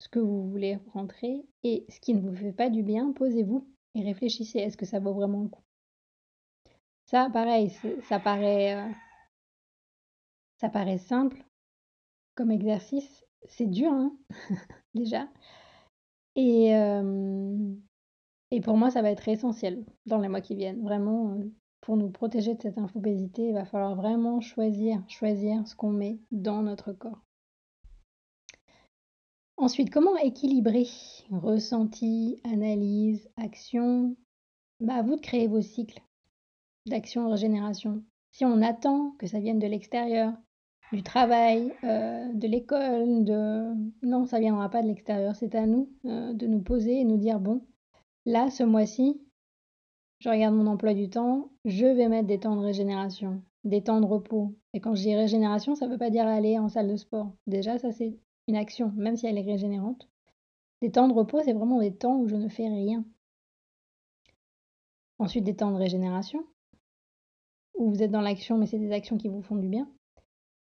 ce 0.00 0.08
que 0.08 0.18
vous 0.18 0.50
voulez 0.50 0.80
rentrer 0.92 1.46
et 1.62 1.86
ce 1.88 2.00
qui 2.00 2.14
ne 2.14 2.28
vous 2.28 2.34
fait 2.34 2.52
pas 2.52 2.68
du 2.68 2.82
bien, 2.82 3.12
posez-vous 3.12 3.64
et 3.94 4.02
réfléchissez, 4.02 4.58
est-ce 4.58 4.76
que 4.76 4.86
ça 4.86 4.98
vaut 4.98 5.14
vraiment 5.14 5.42
le 5.42 5.48
coup? 5.48 5.62
Ça, 7.04 7.30
pareil, 7.32 7.70
ça 8.08 8.18
paraît, 8.18 8.74
euh, 8.74 8.92
ça 10.56 10.68
paraît 10.68 10.98
simple 10.98 11.44
comme 12.34 12.50
exercice, 12.50 13.23
c'est 13.48 13.66
dur 13.66 13.90
hein 13.92 14.16
déjà. 14.94 15.28
Et, 16.36 16.74
euh, 16.74 17.74
et 18.50 18.60
pour 18.60 18.76
moi, 18.76 18.90
ça 18.90 19.02
va 19.02 19.10
être 19.10 19.28
essentiel 19.28 19.84
dans 20.06 20.18
les 20.18 20.28
mois 20.28 20.40
qui 20.40 20.56
viennent. 20.56 20.82
Vraiment, 20.82 21.32
euh, 21.32 21.44
pour 21.80 21.96
nous 21.96 22.10
protéger 22.10 22.54
de 22.54 22.62
cette 22.62 22.78
infobésité, 22.78 23.48
il 23.48 23.54
va 23.54 23.64
falloir 23.64 23.94
vraiment 23.94 24.40
choisir, 24.40 25.02
choisir 25.08 25.66
ce 25.66 25.76
qu'on 25.76 25.92
met 25.92 26.18
dans 26.30 26.62
notre 26.62 26.92
corps. 26.92 27.20
Ensuite, 29.56 29.90
comment 29.90 30.16
équilibrer 30.16 30.86
ressenti, 31.30 32.40
analyse, 32.44 33.28
action? 33.36 34.16
Bah, 34.80 34.94
À 34.94 35.02
vous 35.02 35.16
de 35.16 35.20
créer 35.20 35.46
vos 35.46 35.62
cycles 35.62 36.02
d'action 36.86 37.30
régénération. 37.30 38.02
Si 38.32 38.44
on 38.44 38.60
attend 38.62 39.12
que 39.18 39.26
ça 39.26 39.38
vienne 39.38 39.58
de 39.58 39.66
l'extérieur, 39.66 40.34
du 40.92 41.02
travail, 41.02 41.72
euh, 41.84 42.32
de 42.32 42.46
l'école, 42.46 43.24
de... 43.24 43.74
Non, 44.06 44.26
ça 44.26 44.38
viendra 44.38 44.68
pas 44.68 44.82
de 44.82 44.88
l'extérieur, 44.88 45.34
c'est 45.36 45.54
à 45.54 45.66
nous 45.66 45.90
euh, 46.04 46.32
de 46.32 46.46
nous 46.46 46.60
poser 46.60 47.00
et 47.00 47.04
nous 47.04 47.16
dire, 47.16 47.40
bon, 47.40 47.62
là, 48.26 48.50
ce 48.50 48.62
mois-ci, 48.62 49.20
je 50.20 50.28
regarde 50.28 50.54
mon 50.54 50.66
emploi 50.66 50.94
du 50.94 51.10
temps, 51.10 51.50
je 51.64 51.86
vais 51.86 52.08
mettre 52.08 52.28
des 52.28 52.40
temps 52.40 52.56
de 52.56 52.64
régénération, 52.64 53.42
des 53.64 53.82
temps 53.82 54.00
de 54.00 54.06
repos. 54.06 54.54
Et 54.72 54.80
quand 54.80 54.94
je 54.94 55.02
dis 55.02 55.14
régénération, 55.14 55.74
ça 55.74 55.86
ne 55.86 55.92
veut 55.92 55.98
pas 55.98 56.10
dire 56.10 56.26
aller 56.26 56.58
en 56.58 56.68
salle 56.68 56.88
de 56.88 56.96
sport. 56.96 57.32
Déjà, 57.46 57.78
ça 57.78 57.92
c'est 57.92 58.16
une 58.48 58.56
action, 58.56 58.92
même 58.96 59.16
si 59.16 59.26
elle 59.26 59.38
est 59.38 59.42
régénérante. 59.42 60.08
Des 60.80 60.90
temps 60.90 61.08
de 61.08 61.14
repos, 61.14 61.40
c'est 61.44 61.52
vraiment 61.52 61.80
des 61.80 61.94
temps 61.94 62.16
où 62.18 62.28
je 62.28 62.36
ne 62.36 62.48
fais 62.48 62.68
rien. 62.68 63.04
Ensuite, 65.18 65.44
des 65.44 65.56
temps 65.56 65.72
de 65.72 65.76
régénération, 65.76 66.44
où 67.74 67.90
vous 67.90 68.02
êtes 68.02 68.10
dans 68.10 68.20
l'action, 68.20 68.58
mais 68.58 68.66
c'est 68.66 68.78
des 68.78 68.92
actions 68.92 69.16
qui 69.16 69.28
vous 69.28 69.42
font 69.42 69.56
du 69.56 69.68
bien. 69.68 69.88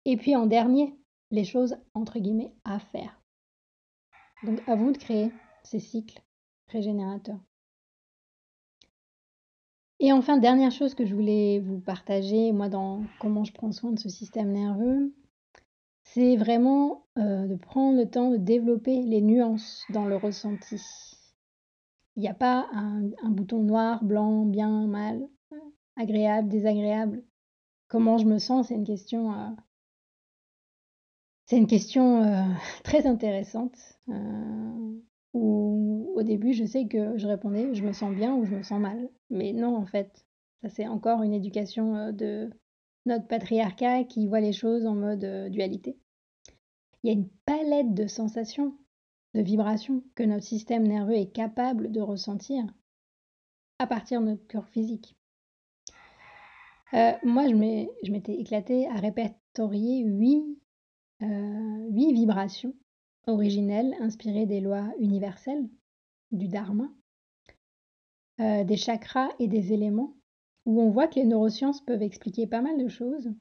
Et 0.06 0.18
puis 0.18 0.36
en 0.36 0.46
dernier, 0.46 0.96
les 1.30 1.44
choses 1.44 1.78
entre 1.94 2.20
guillemets 2.20 2.54
à 2.64 2.80
faire. 2.80 3.22
Donc 4.44 4.62
à 4.68 4.76
vous 4.76 4.92
de 4.92 4.98
créer 4.98 5.32
ces 5.64 5.80
cycles 5.80 6.22
régénérateurs. 6.68 7.40
Et 10.04 10.12
enfin, 10.12 10.38
dernière 10.38 10.72
chose 10.72 10.96
que 10.96 11.06
je 11.06 11.14
voulais 11.14 11.60
vous 11.60 11.80
partager, 11.80 12.52
moi, 12.52 12.70
dans 12.70 13.04
comment 13.20 13.44
je 13.44 13.54
prends 13.54 13.72
soin 13.72 13.92
de 13.92 14.00
ce 14.00 14.10
système 14.10 14.52
nerveux, 14.52 15.14
c'est 16.04 16.38
vraiment 16.38 17.06
euh, 17.20 17.46
de 17.46 17.56
prendre 17.56 18.00
le 18.00 18.10
temps 18.10 18.32
de 18.32 18.38
développer 18.38 19.04
les 19.04 19.22
nuances 19.22 19.86
dans 19.92 20.06
le 20.06 20.16
ressenti. 20.16 20.82
Il 22.16 22.22
n'y 22.22 22.28
a 22.28 22.34
pas 22.34 22.68
un, 22.74 23.12
bouton 23.30 23.62
noir, 23.62 24.04
blanc, 24.04 24.44
bien, 24.46 24.88
mal, 24.88 25.22
agréable, 25.96 26.50
désagréable. 26.50 27.24
Comment 27.88 28.18
je 28.18 28.26
me 28.26 28.40
sens, 28.40 28.70
c'est 28.70 28.76
une 28.76 28.88
question, 28.88 29.32
euh, 29.32 29.50
c'est 31.52 31.58
une 31.58 31.68
question 31.68 32.24
euh, 32.24 32.46
très 32.86 33.06
intéressante. 33.06 33.76
où 35.34 36.14
au 36.16 36.24
début, 36.24 36.54
je 36.54 36.64
sais 36.64 36.88
que 36.88 37.18
je 37.18 37.28
répondais, 37.28 37.76
je 37.76 37.84
me 37.84 37.92
sens 37.92 38.16
bien 38.16 38.34
ou 38.34 38.46
je 38.46 38.56
me 38.56 38.64
sens 38.64 38.80
mal. 38.80 39.10
Mais 39.30 39.52
non, 39.52 39.76
en 39.76 39.86
fait, 39.86 40.26
ça 40.62 40.70
c'est 40.70 40.88
encore 40.88 41.24
une 41.24 41.34
éducation 41.34 42.14
de 42.14 42.50
notre 43.06 43.28
patriarcat 43.28 44.06
qui 44.06 44.28
voit 44.28 44.40
les 44.40 44.54
choses 44.54 44.86
en 44.86 44.96
mode 44.96 45.26
euh, 45.26 45.50
dualité. 45.50 45.98
Il 47.04 47.08
y 47.08 47.10
a 47.10 47.18
une 47.18 47.28
palette 47.46 47.94
de 47.94 48.08
sensations, 48.08 48.78
de 49.34 49.42
vibrations 49.42 50.06
que 50.16 50.24
notre 50.24 50.46
système 50.46 50.88
nerveux 50.88 51.18
est 51.18 51.34
capable 51.34 51.92
de 51.92 52.00
ressentir 52.00 52.64
à 53.78 53.88
partir 53.88 54.22
de 54.22 54.28
notre 54.28 54.48
corps 54.48 54.70
physique. 54.70 55.18
Euh, 56.94 57.12
moi, 57.24 57.50
je 57.50 58.12
m'étais 58.12 58.36
éclatée 58.36 58.88
à 58.88 58.94
répertorier 58.94 60.06
huit, 60.06 60.61
euh, 61.22 61.88
huit 61.90 62.14
vibrations 62.14 62.76
originelles 63.28 63.96
inspirées 64.00 64.46
des 64.46 64.62
lois 64.62 64.92
universelles 65.00 65.70
du 66.32 66.48
Dharma, 66.48 66.90
des 68.40 68.78
chakras 68.78 69.30
et 69.38 69.48
des 69.48 69.72
éléments 69.72 70.16
où 70.66 70.82
on 70.82 70.90
voit 70.90 71.08
que 71.08 71.16
les 71.16 71.26
neurosciences 71.26 71.82
peuvent 71.82 72.02
expliquer 72.02 72.48
pas 72.48 72.62
mal 72.62 72.78
de 72.78 72.88
choses. 72.88 73.32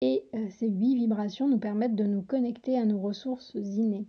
Et 0.00 0.24
euh, 0.34 0.48
ces 0.50 0.68
huit 0.68 0.94
vibrations 0.94 1.48
nous 1.48 1.58
permettent 1.58 1.96
de 1.96 2.04
nous 2.04 2.22
connecter 2.22 2.78
à 2.78 2.86
nos 2.86 3.00
ressources 3.00 3.54
innées. 3.54 4.06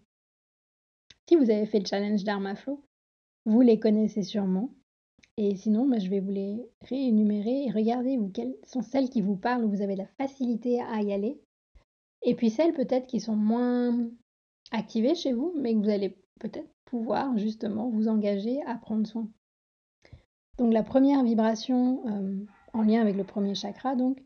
Si 1.27 1.35
vous 1.35 1.49
avez 1.49 1.65
fait 1.65 1.79
le 1.79 1.85
challenge 1.85 2.23
Dharma 2.23 2.55
Flow, 2.55 2.83
vous 3.45 3.61
les 3.61 3.79
connaissez 3.79 4.23
sûrement. 4.23 4.73
Et 5.37 5.55
sinon, 5.55 5.87
bah, 5.87 5.99
je 5.99 6.09
vais 6.09 6.19
vous 6.19 6.31
les 6.31 6.69
réénumérer 6.81 7.65
et 7.65 7.71
regardez 7.71 8.17
vous, 8.17 8.29
quelles 8.29 8.55
sont 8.63 8.81
celles 8.81 9.09
qui 9.09 9.21
vous 9.21 9.35
parlent, 9.35 9.65
où 9.65 9.69
vous 9.69 9.81
avez 9.81 9.95
la 9.95 10.07
facilité 10.17 10.81
à 10.81 11.01
y 11.01 11.11
aller. 11.11 11.41
Et 12.21 12.35
puis 12.35 12.49
celles 12.49 12.73
peut-être 12.73 13.07
qui 13.07 13.19
sont 13.19 13.35
moins 13.35 14.09
activées 14.71 15.15
chez 15.15 15.33
vous, 15.33 15.53
mais 15.57 15.73
que 15.73 15.79
vous 15.79 15.89
allez 15.89 16.17
peut-être 16.39 16.69
pouvoir 16.85 17.37
justement 17.37 17.89
vous 17.89 18.07
engager 18.07 18.61
à 18.63 18.75
prendre 18.75 19.07
soin. 19.07 19.27
Donc 20.57 20.73
la 20.73 20.83
première 20.83 21.23
vibration 21.23 22.07
euh, 22.07 22.45
en 22.73 22.83
lien 22.83 23.01
avec 23.01 23.15
le 23.15 23.23
premier 23.23 23.55
chakra, 23.55 23.95
donc, 23.95 24.21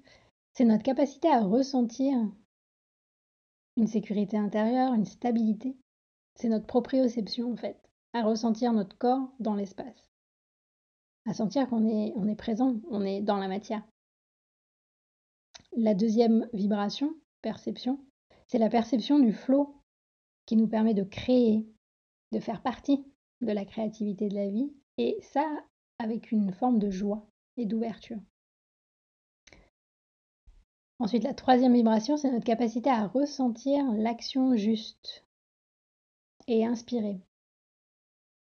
c'est 0.54 0.66
notre 0.66 0.84
capacité 0.84 1.30
à 1.30 1.42
ressentir 1.42 2.18
une 3.78 3.88
sécurité 3.88 4.38
intérieure, 4.38 4.94
une 4.94 5.06
stabilité. 5.06 5.78
C'est 6.36 6.50
notre 6.50 6.66
proprioception 6.66 7.52
en 7.52 7.58
fait, 7.58 7.78
à 8.14 8.24
ressentir 8.24 8.74
notre 8.74 8.98
corps 8.98 9.34
dans 9.40 9.56
l'espace, 9.56 10.08
à 11.26 11.34
sentir 11.34 11.70
qu'on 11.70 11.86
est, 11.86 12.36
présent, 12.36 12.76
on 12.90 13.02
est 13.02 13.22
dans 13.22 13.38
la 13.38 13.48
matière. 13.48 13.84
La 15.78 15.94
deuxième 15.94 16.48
vibration, 16.54 17.14
c'est 18.48 18.58
la 18.58 18.70
perception 18.70 19.20
du 19.20 19.34
flot 19.34 19.76
qui 20.46 20.56
nous 20.56 20.68
permet 20.68 20.94
de 20.94 21.04
créer, 21.04 21.66
de 22.32 22.40
faire 22.40 22.62
partie 22.62 23.06
de 23.42 23.52
la 23.52 23.66
créativité 23.66 24.30
de 24.30 24.36
la 24.36 24.50
vie, 24.50 24.74
et 24.98 25.18
ça 25.22 25.46
avec 26.00 26.32
une 26.32 26.52
forme 26.54 26.80
de 26.80 26.90
joie 26.90 27.28
et 27.58 27.66
d'ouverture. 27.66 28.20
Ensuite, 31.00 31.24
la 31.24 31.34
troisième 31.34 31.74
vibration, 31.74 32.16
c'est 32.16 32.32
notre 32.32 32.46
capacité 32.46 32.90
à 32.90 33.08
ressentir 33.08 33.84
l'action 33.94 34.56
juste 34.56 35.26
et 36.48 36.66
inspirée, 36.66 37.20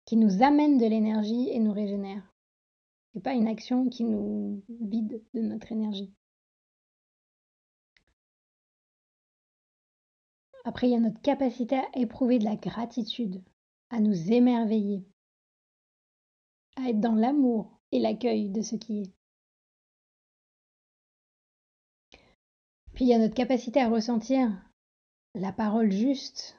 qui 0.06 0.18
nous 0.18 0.44
amène 0.44 0.78
de 0.78 0.86
l'énergie 0.86 1.50
et 1.50 1.60
nous 1.60 1.72
régénère. 1.72 2.24
Et 3.16 3.20
pas 3.20 3.34
une 3.34 3.48
action 3.48 3.90
qui 3.90 4.04
nous 4.04 4.64
vide 4.70 5.22
de 5.34 5.42
notre 5.42 5.72
énergie. 5.72 6.14
Après, 10.64 10.88
il 10.88 10.92
y 10.92 10.96
a 10.96 11.00
notre 11.00 11.22
capacité 11.22 11.78
à 11.78 11.88
éprouver 11.96 12.40
de 12.40 12.46
la 12.46 12.56
gratitude, 12.56 13.44
à 13.90 14.00
nous 14.00 14.32
émerveiller, 14.32 15.04
à 16.76 16.90
être 16.90 17.00
dans 17.00 17.16
l'amour 17.16 17.80
et 17.92 18.00
l'accueil 18.00 18.50
de 18.50 18.62
ce 18.62 18.76
qui 18.76 19.02
est. 19.02 19.14
Puis 22.94 23.06
il 23.06 23.08
y 23.08 23.14
a 23.14 23.20
notre 23.20 23.34
capacité 23.34 23.82
à 23.82 23.90
ressentir 23.90 24.50
la 25.34 25.52
parole 25.52 25.92
juste, 25.92 26.58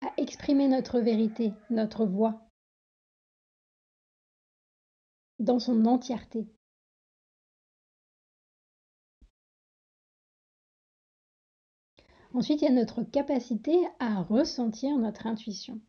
à 0.00 0.12
exprimer 0.16 0.68
notre 0.68 1.00
vérité, 1.00 1.52
notre 1.68 2.06
voix, 2.06 2.48
dans 5.38 5.58
son 5.58 5.84
entièreté. 5.84 6.48
Ensuite, 12.36 12.60
il 12.60 12.66
y 12.66 12.68
a 12.68 12.70
notre 12.70 13.02
capacité 13.02 13.88
à 13.98 14.20
ressentir 14.20 14.98
notre 14.98 15.26
intuition, 15.26 15.80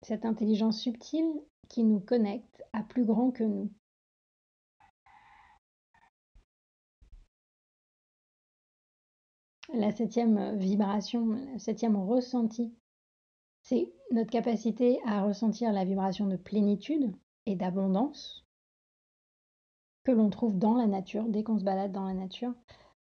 cette 0.00 0.24
intelligence 0.24 0.80
subtile 0.80 1.30
qui 1.68 1.84
nous 1.84 2.00
connecte 2.00 2.62
à 2.72 2.82
plus 2.82 3.04
grand 3.04 3.30
que 3.30 3.44
nous. 3.44 3.70
La 9.74 9.94
septième 9.94 10.56
vibration, 10.56 11.26
le 11.52 11.58
septième 11.58 11.96
ressenti, 11.96 12.72
c'est 13.60 13.92
notre 14.10 14.30
capacité 14.30 15.00
à 15.04 15.22
ressentir 15.22 15.70
la 15.70 15.84
vibration 15.84 16.26
de 16.26 16.36
plénitude 16.36 17.14
et 17.44 17.56
d'abondance 17.56 18.46
que 20.04 20.12
l'on 20.12 20.30
trouve 20.30 20.58
dans 20.58 20.76
la 20.76 20.86
nature. 20.86 21.28
Dès 21.28 21.42
qu'on 21.42 21.58
se 21.58 21.64
balade 21.64 21.92
dans 21.92 22.06
la 22.06 22.14
nature, 22.14 22.54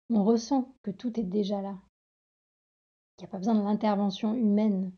on 0.10 0.24
ressent 0.24 0.74
que 0.82 0.90
tout 0.90 1.20
est 1.20 1.24
déjà 1.24 1.62
là. 1.62 1.78
Il 3.20 3.24
n'y 3.24 3.28
a 3.28 3.32
pas 3.32 3.38
besoin 3.38 3.56
de 3.56 3.64
l'intervention 3.64 4.34
humaine. 4.34 4.94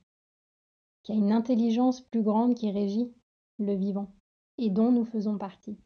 Qu'il 1.02 1.16
y 1.16 1.18
a 1.18 1.22
une 1.22 1.32
intelligence 1.32 2.02
plus 2.02 2.22
grande 2.22 2.54
qui 2.54 2.70
régit 2.72 3.12
le 3.58 3.74
vivant 3.74 4.14
et 4.60 4.70
dont 4.70 4.92
nous 4.92 5.06
faisons 5.06 5.40
partie. 5.40 5.80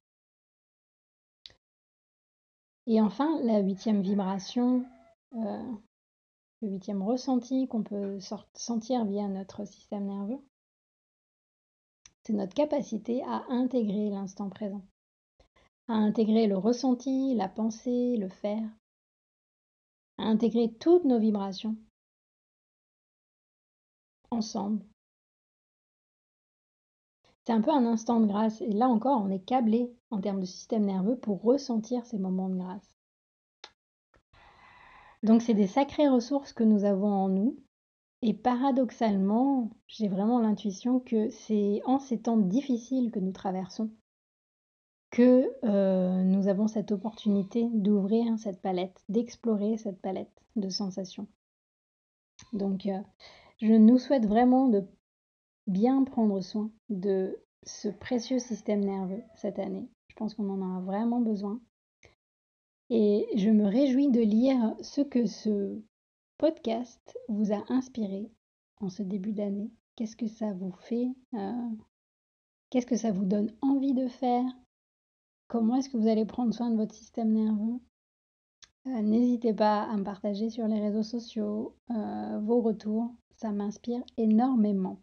Et 2.87 2.99
enfin, 2.99 3.41
la 3.43 3.59
huitième 3.59 4.01
vibration, 4.01 4.85
euh, 5.37 5.71
le 6.61 6.67
huitième 6.67 7.01
ressenti 7.01 7.69
qu'on 7.69 7.83
peut 7.83 8.19
sentir 8.53 9.05
via 9.05 9.29
notre 9.29 9.65
système 9.65 10.05
nerveux, 10.05 10.43
c'est 12.23 12.33
notre 12.33 12.53
capacité 12.53 13.23
à 13.23 13.45
intégrer 13.47 14.09
l'instant 14.09 14.49
présent, 14.49 14.85
à 15.87 15.93
intégrer 15.93 16.47
le 16.47 16.57
ressenti, 16.57 17.33
la 17.33 17.47
pensée, 17.47 18.17
le 18.17 18.27
faire, 18.27 18.67
à 20.17 20.23
intégrer 20.23 20.73
toutes 20.73 21.05
nos 21.05 21.19
vibrations 21.19 21.77
ensemble. 24.31 24.83
C'est 27.43 27.53
un 27.53 27.61
peu 27.61 27.71
un 27.71 27.85
instant 27.85 28.19
de 28.19 28.25
grâce 28.25 28.61
et 28.61 28.71
là 28.71 28.87
encore 28.87 29.21
on 29.21 29.29
est 29.29 29.43
câblé 29.43 29.93
en 30.09 30.19
termes 30.19 30.39
de 30.39 30.45
système 30.45 30.85
nerveux 30.85 31.17
pour 31.17 31.43
ressentir 31.43 32.05
ces 32.05 32.17
moments 32.17 32.49
de 32.49 32.57
grâce. 32.57 32.95
Donc 35.21 35.41
c'est 35.41 35.53
des 35.53 35.67
sacrées 35.67 36.07
ressources 36.07 36.53
que 36.53 36.63
nous 36.63 36.85
avons 36.85 37.11
en 37.11 37.29
nous. 37.29 37.57
Et 38.21 38.33
paradoxalement, 38.33 39.69
j'ai 39.87 40.07
vraiment 40.07 40.39
l'intuition 40.39 40.99
que 40.99 41.29
c'est 41.29 41.81
en 41.85 41.99
ces 41.99 42.21
temps 42.21 42.37
difficiles 42.37 43.11
que 43.11 43.19
nous 43.19 43.31
traversons 43.31 43.91
que 45.15 45.49
euh, 45.63 46.23
nous 46.23 46.49
avons 46.49 46.67
cette 46.67 46.91
opportunité 46.91 47.69
d'ouvrir 47.71 48.37
cette 48.37 48.61
palette, 48.61 49.01
d'explorer 49.07 49.77
cette 49.77 50.01
palette 50.01 50.43
de 50.57 50.67
sensations. 50.67 51.25
Donc 52.51 52.85
euh, 52.85 52.99
je 53.61 53.73
nous 53.73 53.97
souhaite 53.97 54.25
vraiment 54.25 54.67
de 54.67 54.83
bien 55.67 56.03
prendre 56.03 56.41
soin 56.41 56.71
de 56.89 57.37
ce 57.63 57.87
précieux 57.87 58.39
système 58.39 58.81
nerveux 58.83 59.23
cette 59.35 59.59
année. 59.59 59.89
Je 60.09 60.15
pense 60.15 60.33
qu'on 60.33 60.49
en 60.49 60.77
a 60.77 60.81
vraiment 60.81 61.21
besoin. 61.21 61.59
Et 62.89 63.27
je 63.35 63.49
me 63.49 63.65
réjouis 63.65 64.09
de 64.11 64.21
lire 64.21 64.75
ce 64.81 65.01
que 65.01 65.25
ce 65.25 65.81
podcast 66.37 67.17
vous 67.29 67.51
a 67.51 67.63
inspiré 67.69 68.31
en 68.81 68.89
ce 68.89 69.01
début 69.01 69.33
d'année. 69.33 69.71
Qu'est-ce 69.95 70.15
que 70.15 70.27
ça 70.27 70.53
vous 70.53 70.71
fait 70.71 71.07
euh, 71.33 71.69
Qu'est-ce 72.69 72.85
que 72.85 72.97
ça 72.97 73.11
vous 73.11 73.25
donne 73.25 73.51
envie 73.61 73.93
de 73.93 74.07
faire? 74.07 74.45
Comment 75.47 75.75
est-ce 75.75 75.89
que 75.89 75.97
vous 75.97 76.07
allez 76.07 76.25
prendre 76.25 76.53
soin 76.53 76.69
de 76.69 76.75
votre 76.75 76.93
système 76.93 77.31
nerveux? 77.31 77.79
Euh, 78.87 79.01
N'hésitez 79.01 79.53
pas 79.53 79.83
à 79.83 79.95
me 79.97 80.03
partager 80.03 80.49
sur 80.49 80.67
les 80.67 80.79
réseaux 80.79 81.03
sociaux 81.03 81.75
euh, 81.91 82.39
vos 82.39 82.61
retours. 82.61 83.11
Ça 83.37 83.51
m'inspire 83.51 84.01
énormément. 84.17 84.99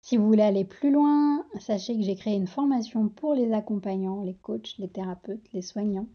Si 0.00 0.16
vous 0.16 0.26
voulez 0.26 0.42
aller 0.42 0.64
plus 0.64 0.90
loin, 0.90 1.46
sachez 1.60 1.96
que 1.96 2.02
j'ai 2.02 2.16
créé 2.16 2.34
une 2.34 2.48
formation 2.48 3.08
pour 3.08 3.34
les 3.34 3.52
accompagnants, 3.52 4.22
les 4.22 4.34
coachs, 4.34 4.76
les 4.78 4.88
thérapeutes, 4.88 5.52
les 5.52 5.62
soignants 5.62 6.08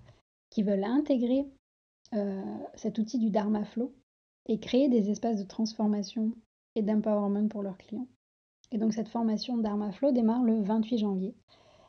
qui 0.49 0.63
veulent 0.63 0.83
intégrer 0.83 1.45
euh, 2.13 2.41
cet 2.75 2.99
outil 2.99 3.17
du 3.17 3.29
Dharma 3.29 3.63
Flow 3.63 3.93
et 4.47 4.59
créer 4.59 4.89
des 4.89 5.09
espaces 5.09 5.39
de 5.39 5.47
transformation 5.47 6.33
et 6.75 6.81
d'empowerment 6.81 7.47
pour 7.47 7.63
leurs 7.63 7.77
clients. 7.77 8.07
Et 8.71 8.77
donc 8.77 8.93
cette 8.93 9.09
formation 9.09 9.57
Dharma 9.57 9.91
Flow 9.93 10.11
démarre 10.11 10.43
le 10.43 10.61
28 10.61 10.97
janvier. 10.97 11.33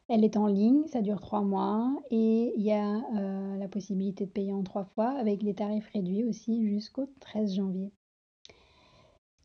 Elle 0.09 0.25
est 0.25 0.37
en 0.37 0.47
ligne, 0.47 0.87
ça 0.87 1.03
dure 1.03 1.21
trois 1.21 1.43
mois 1.43 1.93
et 2.11 2.53
il 2.57 2.63
y 2.63 2.73
a 2.73 2.97
euh, 3.17 3.57
la 3.57 3.69
possibilité 3.69 4.25
de 4.25 4.31
payer 4.31 4.53
en 4.53 4.63
trois 4.63 4.85
fois 4.85 5.11
avec 5.11 5.43
les 5.43 5.55
tarifs 5.55 5.89
réduits 5.93 6.25
aussi 6.25 6.67
jusqu'au 6.67 7.11
13 7.21 7.57
janvier. 7.57 7.93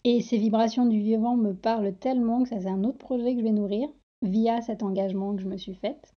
Et 0.04 0.22
ces 0.22 0.38
vibrations 0.38 0.86
du 0.86 1.00
vivant 1.00 1.38
me 1.38 1.54
parlent 1.54 1.96
tellement 1.96 2.44
que 2.44 2.50
ça 2.50 2.60
c'est 2.60 2.70
un 2.70 2.84
autre 2.84 2.98
projet 2.98 3.34
que 3.34 3.39
je 3.39 3.46
vais 3.46 3.52
nourrir 3.52 3.88
via 4.22 4.62
cet 4.62 4.84
engagement 4.84 5.36
que 5.36 5.42
je 5.42 5.48
me 5.48 5.58
suis 5.58 5.76
faite 5.76 6.13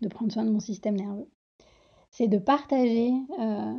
de 0.00 0.08
prendre 0.08 0.32
soin 0.32 0.44
de 0.44 0.50
mon 0.50 0.60
système 0.60 0.96
nerveux 0.96 1.28
c'est 2.10 2.28
de 2.28 2.38
partager 2.38 3.12
euh, 3.38 3.74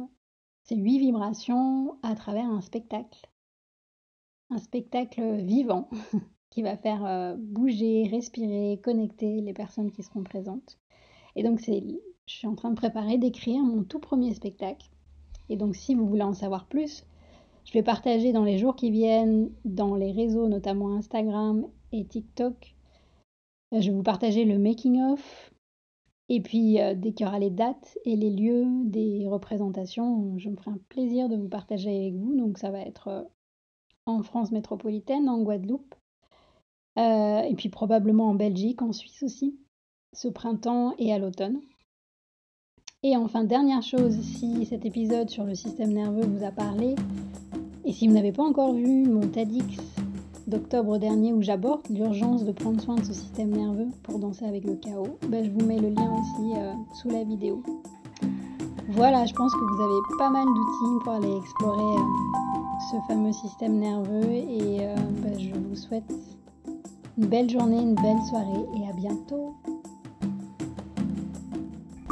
ces 0.63 0.76
huit 0.76 1.00
vibrations 1.00 1.98
à 2.04 2.15
travers 2.15 2.46
un 2.46 2.62
spectacle. 2.62 3.30
Un 4.50 4.58
spectacle 4.58 5.38
vivant 5.38 5.89
qui 6.50 6.62
va 6.62 6.78
faire 6.78 7.06
euh, 7.06 7.36
bouger, 7.38 8.08
respirer, 8.10 8.80
connecter 8.84 9.42
les 9.42 9.54
personnes 9.54 9.92
qui 9.92 10.04
seront 10.04 10.24
présentes. 10.24 10.78
Et 11.36 11.44
donc, 11.44 11.60
c'est, 11.60 11.84
je 12.26 12.34
suis 12.34 12.48
en 12.48 12.56
train 12.56 12.72
de 12.72 12.76
préparer, 12.76 13.18
d'écrire 13.18 13.62
mon 13.62 13.84
tout 13.84 14.00
premier 14.00 14.34
spectacle. 14.34 14.89
Et 15.50 15.58
donc, 15.58 15.76
si 15.76 15.96
vous 15.96 16.08
voulez 16.08 16.24
en 16.24 16.34
savoir 16.34 16.68
plus, 16.68 17.06
je 17.69 17.73
vais 17.75 17.84
partager 17.84 18.34
dans 18.34 18.43
les 18.43 18.58
jours 18.58 18.75
qui 18.75 18.89
viennent, 18.89 19.51
dans 19.63 19.93
les 19.93 20.12
réseaux, 20.12 20.47
notamment 20.47 20.95
Instagram 20.95 21.67
et 21.91 22.03
TikTok. 22.03 22.75
Euh, 23.75 23.79
je 23.79 23.91
vais 23.91 23.95
vous 23.95 24.01
partager 24.01 24.43
le 24.43 24.58
making-of, 24.58 25.53
et 26.29 26.41
puis, 26.41 26.82
euh, 26.82 26.95
dès 26.95 27.12
qu'il 27.12 27.27
y 27.27 27.29
aura 27.29 27.38
les 27.38 27.51
dates 27.51 27.99
et 28.05 28.15
les 28.15 28.32
lieux 28.32 28.65
des 28.86 29.27
représentations, 29.27 30.36
je 30.39 30.49
me 30.49 30.55
ferai 30.55 30.71
un 30.71 30.79
plaisir 30.89 31.29
de 31.29 31.36
vous 31.36 31.47
partager 31.47 31.95
avec 31.95 32.15
vous. 32.15 32.36
Donc, 32.36 32.58
ça 32.58 32.71
va 32.71 32.79
être 32.79 33.08
euh, 33.08 33.23
en 34.08 34.23
France 34.23 34.51
métropolitaine, 34.51 35.29
en 35.29 35.43
Guadeloupe, 35.43 35.93
et 36.97 37.53
puis 37.55 37.69
probablement 37.69 38.29
en 38.29 38.34
Belgique, 38.34 38.82
en 38.82 38.91
Suisse 38.91 39.21
aussi, 39.21 39.60
ce 40.12 40.27
printemps 40.27 40.95
et 40.97 41.13
à 41.13 41.19
l'automne. 41.19 41.62
Et 43.03 43.15
enfin, 43.15 43.43
dernière 43.43 43.84
chose, 43.84 44.19
si 44.19 44.65
cet 44.65 44.86
épisode 44.86 45.29
sur 45.29 45.45
le 45.45 45.53
système 45.55 45.93
nerveux 45.93 46.25
vous 46.25 46.43
a 46.43 46.51
parlé, 46.51 46.95
et 47.89 47.91
si 47.91 48.08
vous 48.08 48.13
n'avez 48.13 48.32
pas 48.32 48.43
encore 48.43 48.73
vu 48.73 49.08
mon 49.08 49.21
TEDx 49.21 49.82
d'octobre 50.45 50.99
dernier 50.99 51.34
où 51.34 51.41
j'aborde 51.41 51.82
l'urgence 51.89 52.45
de 52.45 52.52
prendre 52.52 52.80
soin 52.80 52.93
de 52.93 53.04
ce 53.04 53.13
système 53.13 53.49
nerveux 53.49 53.88
pour 54.04 54.19
danser 54.19 54.45
avec 54.45 54.63
le 54.63 54.75
chaos, 54.75 55.17
ben, 55.28 55.43
je 55.43 55.49
vous 55.49 55.65
mets 55.65 55.80
le 55.80 55.89
lien 55.89 56.12
aussi 56.13 56.54
euh, 56.56 56.71
sous 56.93 57.10
la 57.10 57.23
vidéo. 57.23 57.63
Voilà, 58.89 59.25
je 59.25 59.34
pense 59.34 59.52
que 59.52 59.60
vous 59.60 59.82
avez 59.82 60.17
pas 60.19 60.30
mal 60.30 60.45
d'outils 60.45 61.04
pour 61.04 61.13
aller 61.13 61.36
explorer 61.36 61.97
euh, 61.97 62.91
ce 62.91 63.08
fameux 63.08 63.32
système 63.32 63.80
nerveux 63.80 64.34
et 64.34 64.82
euh, 64.82 64.95
ben, 65.23 65.39
je 65.39 65.56
vous 65.56 65.75
souhaite 65.75 66.13
une 67.17 67.25
belle 67.25 67.49
journée, 67.49 67.82
une 67.82 67.95
belle 67.95 68.21
soirée 68.30 68.65
et 68.78 68.88
à 68.88 68.93
bientôt. 68.93 69.56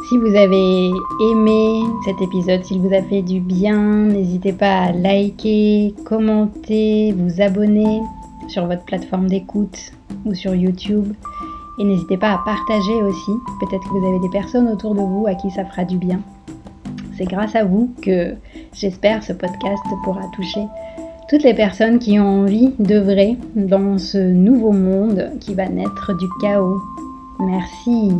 Si 0.09 0.17
vous 0.17 0.35
avez 0.37 0.89
aimé 1.31 1.81
cet 2.05 2.21
épisode, 2.21 2.63
s'il 2.63 2.79
vous 2.79 2.93
a 2.93 3.01
fait 3.01 3.21
du 3.21 3.41
bien, 3.41 4.05
n'hésitez 4.05 4.53
pas 4.53 4.83
à 4.83 4.91
liker, 4.93 5.93
commenter, 6.05 7.13
vous 7.17 7.41
abonner 7.41 8.01
sur 8.47 8.67
votre 8.67 8.85
plateforme 8.85 9.27
d'écoute 9.27 9.91
ou 10.25 10.33
sur 10.33 10.55
YouTube. 10.55 11.11
Et 11.77 11.83
n'hésitez 11.83 12.15
pas 12.15 12.31
à 12.31 12.37
partager 12.37 13.03
aussi. 13.03 13.31
Peut-être 13.59 13.83
que 13.83 13.97
vous 13.97 14.07
avez 14.07 14.19
des 14.19 14.29
personnes 14.29 14.69
autour 14.69 14.95
de 14.95 15.01
vous 15.01 15.25
à 15.27 15.35
qui 15.35 15.51
ça 15.51 15.65
fera 15.65 15.83
du 15.83 15.97
bien. 15.97 16.21
C'est 17.17 17.25
grâce 17.25 17.55
à 17.57 17.65
vous 17.65 17.93
que 18.01 18.33
j'espère 18.73 19.23
ce 19.23 19.33
podcast 19.33 19.83
pourra 20.05 20.23
toucher 20.33 20.63
toutes 21.27 21.43
les 21.43 21.53
personnes 21.53 21.99
qui 21.99 22.17
ont 22.17 22.43
envie 22.43 22.71
d'œuvrer 22.79 23.37
dans 23.57 23.97
ce 23.97 24.17
nouveau 24.17 24.71
monde 24.71 25.31
qui 25.41 25.53
va 25.53 25.67
naître 25.67 26.17
du 26.17 26.25
chaos. 26.39 26.79
Merci. 27.41 28.13